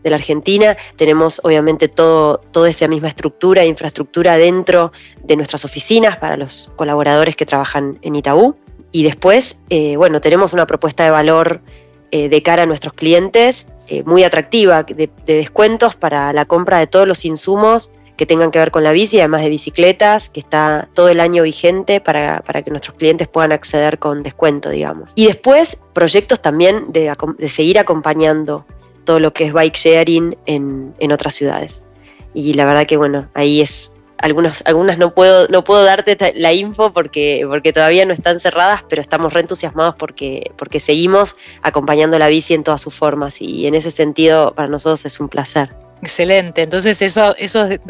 de 0.02 0.10
la 0.10 0.16
Argentina. 0.16 0.76
Tenemos 0.96 1.40
obviamente 1.44 1.88
todo, 1.88 2.38
toda 2.50 2.68
esa 2.68 2.88
misma 2.88 3.08
estructura 3.08 3.62
e 3.62 3.66
infraestructura 3.66 4.36
dentro 4.36 4.92
de 5.22 5.36
nuestras 5.36 5.64
oficinas 5.64 6.18
para 6.18 6.36
los 6.36 6.72
colaboradores 6.76 7.36
que 7.36 7.46
trabajan 7.46 7.98
en 8.02 8.16
Itaú. 8.16 8.56
Y 8.90 9.04
después, 9.04 9.60
bueno, 9.96 10.20
tenemos 10.20 10.52
una 10.52 10.66
propuesta 10.66 11.04
de 11.04 11.10
valor 11.10 11.62
de 12.10 12.42
cara 12.42 12.64
a 12.64 12.66
nuestros 12.66 12.94
clientes 12.94 13.68
muy 14.04 14.24
atractiva, 14.24 14.82
de 14.82 15.08
descuentos 15.24 15.94
para 15.94 16.32
la 16.32 16.44
compra 16.44 16.78
de 16.80 16.86
todos 16.86 17.06
los 17.06 17.24
insumos 17.24 17.92
que 18.18 18.26
tengan 18.26 18.50
que 18.50 18.58
ver 18.58 18.72
con 18.72 18.82
la 18.82 18.90
bici, 18.90 19.20
además 19.20 19.42
de 19.42 19.48
bicicletas, 19.48 20.28
que 20.28 20.40
está 20.40 20.88
todo 20.92 21.08
el 21.08 21.20
año 21.20 21.44
vigente 21.44 22.00
para, 22.00 22.42
que 22.42 22.70
nuestros 22.70 22.96
clientes 22.96 23.28
puedan 23.28 23.52
acceder 23.52 24.00
con 24.00 24.24
descuento, 24.24 24.70
digamos. 24.70 25.12
Y 25.14 25.26
después, 25.26 25.80
proyectos 25.94 26.42
también 26.42 26.86
de, 26.92 27.14
seguir 27.46 27.78
acompañando 27.78 28.66
todo 29.04 29.20
lo 29.20 29.32
que 29.32 29.44
es 29.44 29.52
bike 29.52 29.76
sharing 29.76 30.36
en, 30.46 30.94
en, 30.98 31.12
otras 31.12 31.36
ciudades. 31.36 31.90
Y 32.34 32.54
la 32.54 32.64
verdad 32.64 32.86
que, 32.86 32.96
bueno, 32.96 33.28
ahí 33.34 33.62
es. 33.62 33.92
Algunas, 34.20 34.64
algunas 34.66 34.98
no 34.98 35.14
puedo, 35.14 35.46
no 35.46 35.62
puedo 35.62 35.84
darte 35.84 36.16
la 36.34 36.52
info 36.52 36.92
porque, 36.92 37.46
porque 37.48 37.72
todavía 37.72 38.04
no 38.04 38.12
están 38.12 38.40
cerradas, 38.40 38.82
pero 38.88 39.00
estamos 39.00 39.32
re 39.32 39.42
entusiasmados 39.42 39.94
porque, 39.96 40.50
porque 40.56 40.80
seguimos 40.80 41.36
acompañando 41.62 42.18
la 42.18 42.26
bici 42.26 42.52
en 42.52 42.64
todas 42.64 42.80
sus 42.80 42.92
formas 42.92 43.40
y 43.40 43.68
en 43.68 43.76
ese 43.76 43.92
sentido 43.92 44.54
para 44.56 44.66
nosotros 44.66 45.06
es 45.06 45.20
un 45.20 45.28
placer. 45.28 45.70
Excelente. 46.00 46.62
Entonces 46.62 47.02
esos 47.02 47.34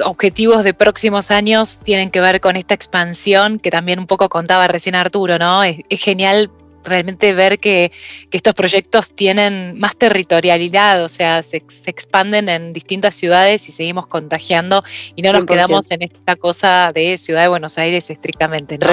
objetivos 0.05 0.65
de 0.65 0.73
próximos 0.73 1.31
años 1.31 1.79
tienen 1.81 2.11
que 2.11 2.21
ver 2.21 2.41
con 2.41 2.57
esta 2.57 2.75
expansión 2.75 3.59
que 3.59 3.71
también 3.71 3.99
un 3.99 4.07
poco 4.07 4.29
contaba 4.29 4.67
recién 4.67 4.95
Arturo, 4.95 5.39
¿no? 5.39 5.63
Es, 5.63 5.79
es 5.89 6.01
genial 6.01 6.51
realmente 6.89 7.33
ver 7.35 7.59
que, 7.59 7.93
estos 8.31 8.55
proyectos 8.55 9.13
tienen 9.13 9.79
más 9.81 9.97
territorialidad, 9.97 11.03
o 11.03 11.09
sea, 11.09 11.43
se, 11.43 11.57
expanden 11.87 12.49
en 12.49 12.73
distintas 12.73 13.17
ciudades 13.17 13.69
y 13.69 13.73
seguimos 13.73 14.07
contagiando 14.07 14.85
y 15.17 15.23
no 15.23 15.33
nos 15.33 15.45
quedamos 15.45 15.91
en 15.91 16.03
esta 16.03 16.37
cosa 16.37 16.91
de 16.95 17.19
Ciudad 17.19 17.43
de 17.43 17.49
Buenos 17.49 17.79
Aires 17.79 18.11
estrictamente. 18.11 18.79
¿no? 18.79 18.87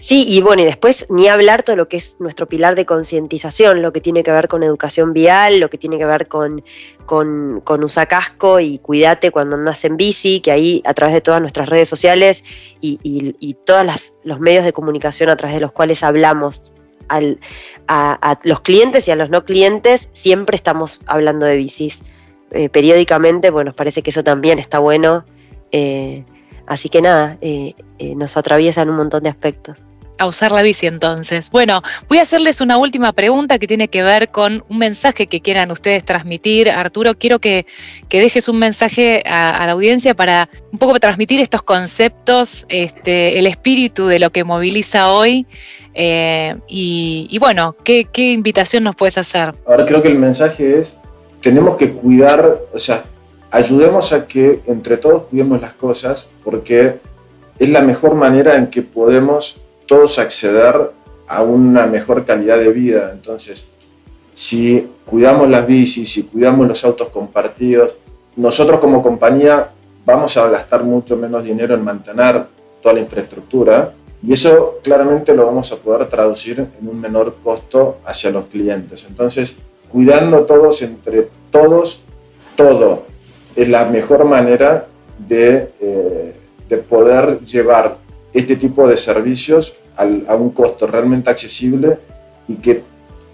Sí, 0.00 0.24
y 0.28 0.40
bueno, 0.40 0.62
y 0.62 0.66
después 0.66 1.06
ni 1.10 1.26
hablar 1.28 1.62
todo 1.62 1.76
lo 1.76 1.88
que 1.88 1.96
es 1.96 2.16
nuestro 2.20 2.46
pilar 2.46 2.74
de 2.76 2.86
concientización, 2.86 3.82
lo 3.82 3.92
que 3.92 4.00
tiene 4.00 4.22
que 4.22 4.30
ver 4.30 4.48
con 4.48 4.62
educación 4.62 5.12
vial, 5.12 5.58
lo 5.58 5.68
que 5.68 5.78
tiene 5.78 5.98
que 5.98 6.04
ver 6.04 6.28
con, 6.28 6.62
con, 7.06 7.60
con 7.64 7.82
usa 7.82 8.06
casco 8.06 8.60
y 8.60 8.78
cuídate 8.78 9.30
cuando 9.30 9.56
andas 9.56 9.84
en 9.84 9.96
bici, 9.96 10.40
que 10.40 10.52
ahí 10.52 10.82
a 10.84 10.94
través 10.94 11.14
de 11.14 11.20
todas 11.20 11.40
nuestras 11.40 11.68
redes 11.68 11.88
sociales 11.88 12.44
y, 12.80 12.98
y 13.02 13.54
todos 13.54 14.14
los 14.24 14.40
medios 14.40 14.64
de 14.64 14.72
comunicación 14.72 15.30
a 15.30 15.36
través 15.36 15.54
de 15.54 15.60
los 15.60 15.72
cuales 15.72 16.02
hablamos 16.02 16.72
a, 17.88 18.38
los 18.44 18.60
clientes 18.60 19.08
y 19.08 19.10
a 19.10 19.16
los 19.16 19.30
no 19.30 19.44
clientes, 19.44 20.08
siempre 20.12 20.56
estamos 20.56 21.02
hablando 21.06 21.46
de 21.46 21.56
bicis. 21.56 22.02
Eh, 22.50 22.68
periódicamente, 22.68 23.50
bueno, 23.50 23.70
nos 23.70 23.76
parece 23.76 24.02
que 24.02 24.10
eso 24.10 24.22
también 24.22 24.58
está 24.58 24.78
bueno. 24.78 25.24
Eh, 25.70 26.24
así 26.66 26.88
que 26.88 27.00
nada, 27.00 27.38
eh, 27.40 27.74
nos 28.16 28.36
atraviesan 28.36 28.90
un 28.90 28.96
montón 28.96 29.22
de 29.22 29.30
aspectos 29.30 29.78
a 30.22 30.26
usar 30.26 30.52
la 30.52 30.62
bici 30.62 30.86
entonces. 30.86 31.50
Bueno, 31.50 31.82
voy 32.08 32.18
a 32.18 32.22
hacerles 32.22 32.60
una 32.60 32.78
última 32.78 33.12
pregunta 33.12 33.58
que 33.58 33.66
tiene 33.66 33.88
que 33.88 34.02
ver 34.02 34.30
con 34.30 34.64
un 34.68 34.78
mensaje 34.78 35.26
que 35.26 35.40
quieran 35.40 35.70
ustedes 35.72 36.04
transmitir. 36.04 36.70
Arturo, 36.70 37.14
quiero 37.18 37.40
que, 37.40 37.66
dejes 38.08 38.48
un 38.48 38.58
mensaje 38.58 39.22
a, 39.26 39.66
la 39.66 39.72
audiencia 39.72 40.14
para 40.14 40.48
un 40.70 40.78
poco 40.78 40.98
transmitir 41.00 41.40
estos 41.40 41.62
conceptos, 41.62 42.66
este, 42.68 43.38
el 43.38 43.46
espíritu 43.46 44.06
de 44.06 44.20
lo 44.20 44.30
que 44.30 44.44
moviliza 44.44 45.10
hoy. 45.12 45.44
Eh, 45.94 46.54
y, 46.68 47.36
bueno, 47.40 47.74
¿qué, 47.82 48.06
invitación 48.14 48.84
nos 48.84 48.94
puedes 48.94 49.18
hacer? 49.18 49.54
Ahora 49.66 49.84
creo 49.86 50.02
que 50.02 50.08
el 50.08 50.18
mensaje 50.18 50.78
es, 50.78 50.98
tenemos 51.40 51.76
que 51.76 51.90
cuidar, 51.92 52.60
o 52.72 52.78
sea, 52.78 53.04
ayudemos 53.50 54.12
a 54.12 54.26
que 54.28 54.60
entre 54.66 54.96
todos 54.98 55.24
cuidemos 55.24 55.60
las 55.60 55.72
cosas 55.74 56.28
porque 56.44 56.94
es 57.58 57.68
la 57.68 57.82
mejor 57.82 58.14
manera 58.14 58.54
en 58.54 58.68
que 58.68 58.82
podemos 58.82 59.60
todos 59.86 60.18
acceder 60.18 60.90
a 61.28 61.42
una 61.42 61.86
mejor 61.86 62.24
calidad 62.24 62.58
de 62.58 62.68
vida. 62.68 63.10
Entonces, 63.12 63.68
si 64.34 64.88
cuidamos 65.06 65.48
las 65.48 65.66
bicis, 65.66 66.10
si 66.10 66.24
cuidamos 66.24 66.68
los 66.68 66.84
autos 66.84 67.08
compartidos, 67.08 67.94
nosotros 68.36 68.80
como 68.80 69.02
compañía 69.02 69.70
vamos 70.04 70.36
a 70.36 70.48
gastar 70.48 70.84
mucho 70.84 71.16
menos 71.16 71.44
dinero 71.44 71.74
en 71.74 71.84
mantener 71.84 72.44
toda 72.82 72.94
la 72.94 73.00
infraestructura 73.00 73.92
y 74.26 74.32
eso 74.32 74.78
claramente 74.82 75.34
lo 75.34 75.46
vamos 75.46 75.72
a 75.72 75.76
poder 75.76 76.08
traducir 76.08 76.60
en 76.60 76.88
un 76.88 77.00
menor 77.00 77.36
costo 77.42 77.98
hacia 78.04 78.30
los 78.30 78.46
clientes. 78.46 79.04
Entonces, 79.08 79.58
cuidando 79.90 80.44
todos 80.44 80.82
entre 80.82 81.28
todos, 81.50 82.00
todo 82.56 83.04
es 83.56 83.68
la 83.68 83.84
mejor 83.84 84.24
manera 84.24 84.86
de, 85.18 85.68
eh, 85.80 86.34
de 86.68 86.76
poder 86.78 87.40
llevar 87.40 87.96
este 88.32 88.56
tipo 88.56 88.88
de 88.88 88.96
servicios 88.96 89.76
a 89.96 90.34
un 90.34 90.50
costo 90.50 90.86
realmente 90.86 91.30
accesible 91.30 91.98
y 92.48 92.54
que 92.56 92.82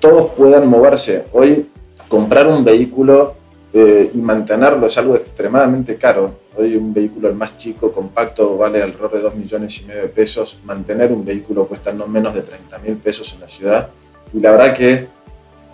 todos 0.00 0.32
puedan 0.32 0.66
moverse. 0.66 1.24
Hoy 1.32 1.68
comprar 2.08 2.46
un 2.46 2.64
vehículo 2.64 3.34
eh, 3.72 4.10
y 4.12 4.18
mantenerlo 4.18 4.86
es 4.86 4.98
algo 4.98 5.16
extremadamente 5.16 5.96
caro. 5.96 6.32
Hoy 6.56 6.76
un 6.76 6.92
vehículo 6.92 7.28
el 7.28 7.34
más 7.34 7.56
chico, 7.56 7.92
compacto, 7.92 8.56
vale 8.56 8.82
alrededor 8.82 9.12
de 9.12 9.20
2 9.20 9.34
millones 9.36 9.80
y 9.80 9.84
medio 9.86 10.02
de 10.02 10.08
pesos. 10.08 10.58
Mantener 10.64 11.12
un 11.12 11.24
vehículo 11.24 11.66
cuesta 11.66 11.92
no 11.92 12.06
menos 12.06 12.34
de 12.34 12.42
30 12.42 12.78
mil 12.78 12.96
pesos 12.96 13.32
en 13.34 13.40
la 13.40 13.48
ciudad. 13.48 13.88
Y 14.32 14.40
la 14.40 14.52
verdad 14.52 14.74
que, 14.74 15.06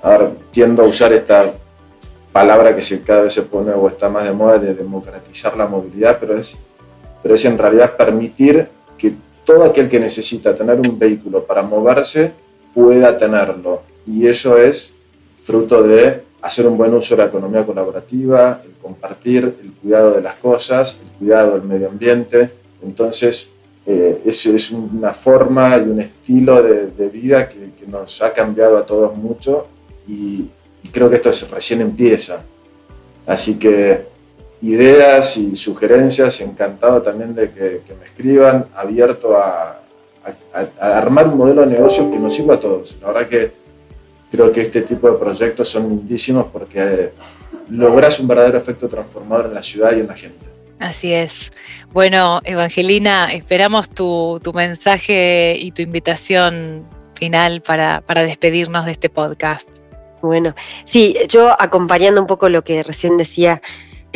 ahora 0.02 0.30
tiendo 0.50 0.82
a 0.82 0.86
usar 0.86 1.12
esta 1.12 1.52
palabra 2.32 2.74
que 2.74 2.82
se, 2.82 3.00
cada 3.02 3.22
vez 3.22 3.32
se 3.32 3.42
pone 3.42 3.72
o 3.72 3.88
está 3.88 4.08
más 4.08 4.24
de 4.24 4.32
moda 4.32 4.58
de 4.58 4.74
democratizar 4.74 5.56
la 5.56 5.66
movilidad, 5.66 6.18
pero 6.18 6.36
es, 6.36 6.58
pero 7.22 7.36
es 7.36 7.44
en 7.44 7.56
realidad 7.56 7.96
permitir 7.96 8.68
que 9.04 9.14
todo 9.44 9.64
aquel 9.64 9.90
que 9.90 10.00
necesita 10.00 10.56
tener 10.56 10.76
un 10.76 10.98
vehículo 10.98 11.44
para 11.44 11.62
moverse 11.62 12.32
pueda 12.72 13.18
tenerlo. 13.18 13.82
Y 14.06 14.26
eso 14.26 14.56
es 14.56 14.94
fruto 15.42 15.82
de 15.82 16.22
hacer 16.40 16.66
un 16.66 16.78
buen 16.78 16.94
uso 16.94 17.14
de 17.14 17.22
la 17.22 17.28
economía 17.28 17.64
colaborativa, 17.66 18.62
el 18.64 18.72
compartir, 18.80 19.54
el 19.62 19.72
cuidado 19.72 20.12
de 20.12 20.22
las 20.22 20.36
cosas, 20.36 20.98
el 21.02 21.18
cuidado 21.18 21.52
del 21.52 21.62
medio 21.62 21.88
ambiente. 21.88 22.50
Entonces, 22.82 23.50
eh, 23.86 24.22
eso 24.24 24.54
es 24.54 24.70
una 24.70 25.12
forma 25.12 25.76
y 25.76 25.82
un 25.82 26.00
estilo 26.00 26.62
de, 26.62 27.08
vida 27.08 27.48
que, 27.48 27.64
nos 27.86 28.22
ha 28.22 28.32
cambiado 28.32 28.78
a 28.78 28.86
todos 28.86 29.14
mucho 29.14 29.66
y, 30.08 30.46
y 30.82 30.88
creo 30.90 31.10
que 31.10 31.16
esto 31.16 31.28
es, 31.28 31.48
recién 31.50 31.82
empieza. 31.82 32.40
Así 33.26 33.56
que 33.56 34.13
ideas 34.64 35.36
y 35.36 35.54
sugerencias, 35.56 36.40
encantado 36.40 37.02
también 37.02 37.34
de 37.34 37.50
que, 37.50 37.82
me 37.98 38.06
escriban, 38.06 38.66
abierto 38.74 39.36
a, 39.36 39.80
armar 40.80 41.28
un 41.28 41.36
modelo 41.36 41.60
de 41.62 41.66
negocio 41.66 42.10
que 42.10 42.18
nos 42.18 42.34
sirva 42.34 42.54
a 42.54 42.60
todos. 42.60 42.96
La 43.02 43.08
verdad 43.08 43.28
que 43.28 43.52
creo 44.30 44.50
que 44.50 44.62
este 44.62 44.80
tipo 44.82 45.10
de 45.10 45.18
proyectos 45.18 45.68
son 45.68 45.88
lindísimos 45.90 46.46
porque 46.50 47.10
logras 47.68 48.18
un 48.20 48.28
verdadero 48.28 48.56
efecto 48.56 48.88
transformador 48.88 49.46
en 49.46 49.54
la 49.54 49.62
ciudad 49.62 49.94
y 49.94 50.00
en 50.00 50.06
la 50.06 50.16
gente. 50.16 50.46
Así 50.78 51.12
es. 51.12 51.52
Bueno, 51.92 52.40
Evangelina, 52.44 53.32
esperamos 53.32 53.90
tu, 53.90 54.40
mensaje 54.54 55.56
y 55.58 55.72
tu 55.72 55.82
invitación 55.82 56.86
final 57.14 57.60
para, 57.60 58.00
para 58.00 58.22
despedirnos 58.22 58.86
de 58.86 58.92
este 58.92 59.10
podcast. 59.10 59.68
Bueno, 60.22 60.54
sí, 60.86 61.14
yo 61.28 61.54
acompañando 61.60 62.18
un 62.20 62.26
poco 62.26 62.48
lo 62.48 62.64
que 62.64 62.82
recién 62.82 63.18
decía 63.18 63.60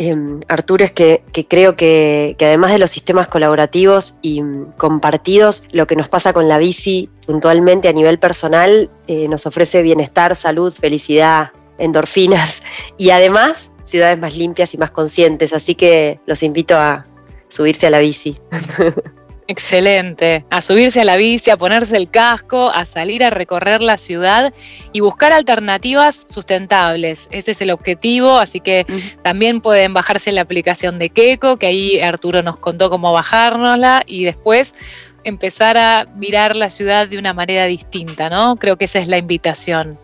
Em, 0.01 0.39
Arturo, 0.47 0.85
es 0.85 0.91
que, 0.91 1.21
creo 1.49 1.75
que, 1.75 2.33
además 2.39 2.71
de 2.71 2.79
los 2.79 2.89
sistemas 2.89 3.27
colaborativos 3.27 4.17
y 4.21 4.41
mm, 4.41 4.71
compartidos, 4.77 5.63
lo 5.73 5.87
que 5.87 5.97
nos 5.97 6.07
pasa 6.07 6.31
con 6.31 6.47
la 6.47 6.57
bici 6.57 7.09
puntualmente 7.27 7.89
a 7.89 7.93
nivel 7.93 8.17
personal 8.17 8.89
eh, 9.07 9.27
nos 9.27 9.45
ofrece 9.45 9.81
bienestar, 9.81 10.37
salud, 10.37 10.73
felicidad, 10.73 11.51
endorfinas 11.79 12.63
y 12.97 13.09
además 13.09 13.73
ciudades 13.83 14.17
más 14.17 14.37
limpias 14.37 14.73
y 14.73 14.77
más 14.77 14.91
conscientes. 14.91 15.51
Así 15.51 15.75
que 15.75 16.21
los 16.25 16.43
invito 16.43 16.77
a 16.77 17.05
subirse 17.49 17.87
a 17.87 17.89
la 17.89 17.99
bici. 17.99 18.39
Excelente. 19.49 20.45
A 20.51 20.61
subirse 20.61 21.01
a 21.01 21.03
la 21.03 21.17
bici, 21.17 21.49
a 21.49 21.57
ponerse 21.57 21.97
el 21.97 22.11
casco, 22.11 22.69
a 22.69 22.85
salir 22.85 23.23
a 23.23 23.31
recorrer 23.31 23.81
la 23.81 23.97
ciudad 23.97 24.53
y 24.93 24.99
buscar 24.99 25.33
alternativas 25.33 26.23
sustentables. 26.29 27.27
Ese 27.31 27.51
es 27.51 27.61
el 27.63 27.71
objetivo, 27.71 28.37
así 28.37 28.59
que 28.59 28.85
también 29.23 29.59
pueden 29.59 29.95
bajarse 29.95 30.31
la 30.31 30.41
aplicación 30.41 30.99
de 30.99 31.09
Keco, 31.09 31.57
que 31.57 31.65
ahí 31.65 31.99
Arturo 31.99 32.43
nos 32.43 32.57
contó 32.57 32.91
cómo 32.91 33.11
bajárnosla 33.11 34.03
y 34.05 34.23
después 34.23 34.75
empezar 35.23 35.79
a 35.79 36.05
mirar 36.15 36.55
la 36.55 36.69
ciudad 36.69 37.07
de 37.07 37.17
una 37.17 37.33
manera 37.33 37.65
distinta, 37.65 38.29
¿no? 38.29 38.55
Creo 38.57 38.77
que 38.77 38.85
esa 38.85 38.99
es 38.99 39.07
la 39.07 39.17
invitación. 39.17 39.97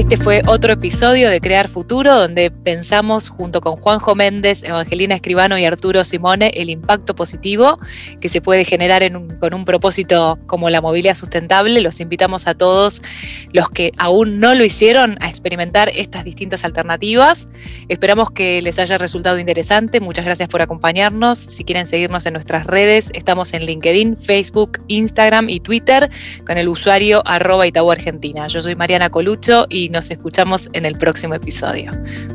Este 0.00 0.16
fue 0.16 0.40
otro 0.46 0.72
episodio 0.72 1.28
de 1.28 1.42
Crear 1.42 1.68
Futuro, 1.68 2.18
donde 2.18 2.50
pensamos 2.50 3.28
junto 3.28 3.60
con 3.60 3.76
Juanjo 3.76 4.14
Méndez, 4.14 4.62
Evangelina 4.62 5.14
Escribano 5.14 5.58
y 5.58 5.66
Arturo 5.66 6.04
Simone 6.04 6.50
el 6.54 6.70
impacto 6.70 7.14
positivo 7.14 7.78
que 8.18 8.30
se 8.30 8.40
puede 8.40 8.64
generar 8.64 9.02
con 9.38 9.52
un 9.52 9.66
propósito 9.66 10.38
como 10.46 10.70
la 10.70 10.80
movilidad 10.80 11.14
sustentable. 11.14 11.82
Los 11.82 12.00
invitamos 12.00 12.46
a 12.46 12.54
todos 12.54 13.02
los 13.52 13.68
que 13.68 13.92
aún 13.98 14.40
no 14.40 14.54
lo 14.54 14.64
hicieron 14.64 15.18
a 15.20 15.28
experimentar 15.28 15.90
estas 15.94 16.24
distintas 16.24 16.64
alternativas. 16.64 17.46
Esperamos 17.90 18.30
que 18.30 18.62
les 18.62 18.78
haya 18.78 18.96
resultado 18.96 19.38
interesante. 19.38 20.00
Muchas 20.00 20.24
gracias 20.24 20.48
por 20.48 20.62
acompañarnos. 20.62 21.36
Si 21.38 21.62
quieren 21.62 21.86
seguirnos 21.86 22.24
en 22.24 22.32
nuestras 22.32 22.66
redes, 22.66 23.10
estamos 23.12 23.52
en 23.52 23.66
LinkedIn, 23.66 24.16
Facebook, 24.16 24.80
Instagram 24.88 25.50
y 25.50 25.60
Twitter 25.60 26.08
con 26.46 26.56
el 26.56 26.70
usuario 26.70 27.22
arroba 27.26 27.66
Itaú 27.66 27.90
Argentina. 27.90 28.46
Yo 28.46 28.62
soy 28.62 28.74
Mariana 28.74 29.10
Colucho 29.10 29.66
y 29.68 29.89
nos 29.90 30.10
escuchamos 30.10 30.70
en 30.72 30.86
el 30.86 30.96
próximo 30.96 31.34
episodio. 31.34 31.92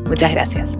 Muchas 0.08 0.32
gracias. 0.32 0.78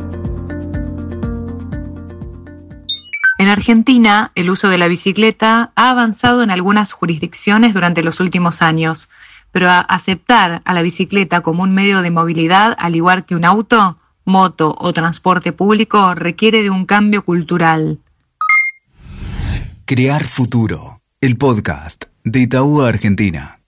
En 3.38 3.50
Argentina, 3.50 4.32
el 4.36 4.50
uso 4.50 4.70
de 4.70 4.78
la 4.78 4.88
bicicleta 4.88 5.72
ha 5.76 5.90
avanzado 5.90 6.42
en 6.42 6.52
algunas 6.52 6.94
jurisdicciones 6.94 7.74
durante 7.74 8.02
los 8.02 8.20
últimos 8.20 8.62
años, 8.62 9.10
pero 9.52 9.70
aceptar 9.70 10.62
a 10.64 10.74
la 10.74 10.82
bicicleta 10.82 11.42
como 11.42 11.64
un 11.64 11.74
medio 11.74 12.02
de 12.02 12.12
movilidad, 12.12 12.76
al 12.78 12.96
igual 12.96 13.26
que 13.26 13.36
un 13.36 13.46
auto, 13.46 13.98
moto 14.24 14.76
o 14.80 14.94
transporte 14.94 15.52
público, 15.52 16.16
requiere 16.16 16.64
de 16.64 16.70
un 16.70 16.86
cambio 16.86 17.24
cultural. 17.24 18.00
Crear 19.86 20.24
Futuro, 20.24 21.02
el 21.22 21.38
podcast 21.38 22.06
de 22.24 22.40
Itaú 22.40 22.82
Argentina. 22.82 23.60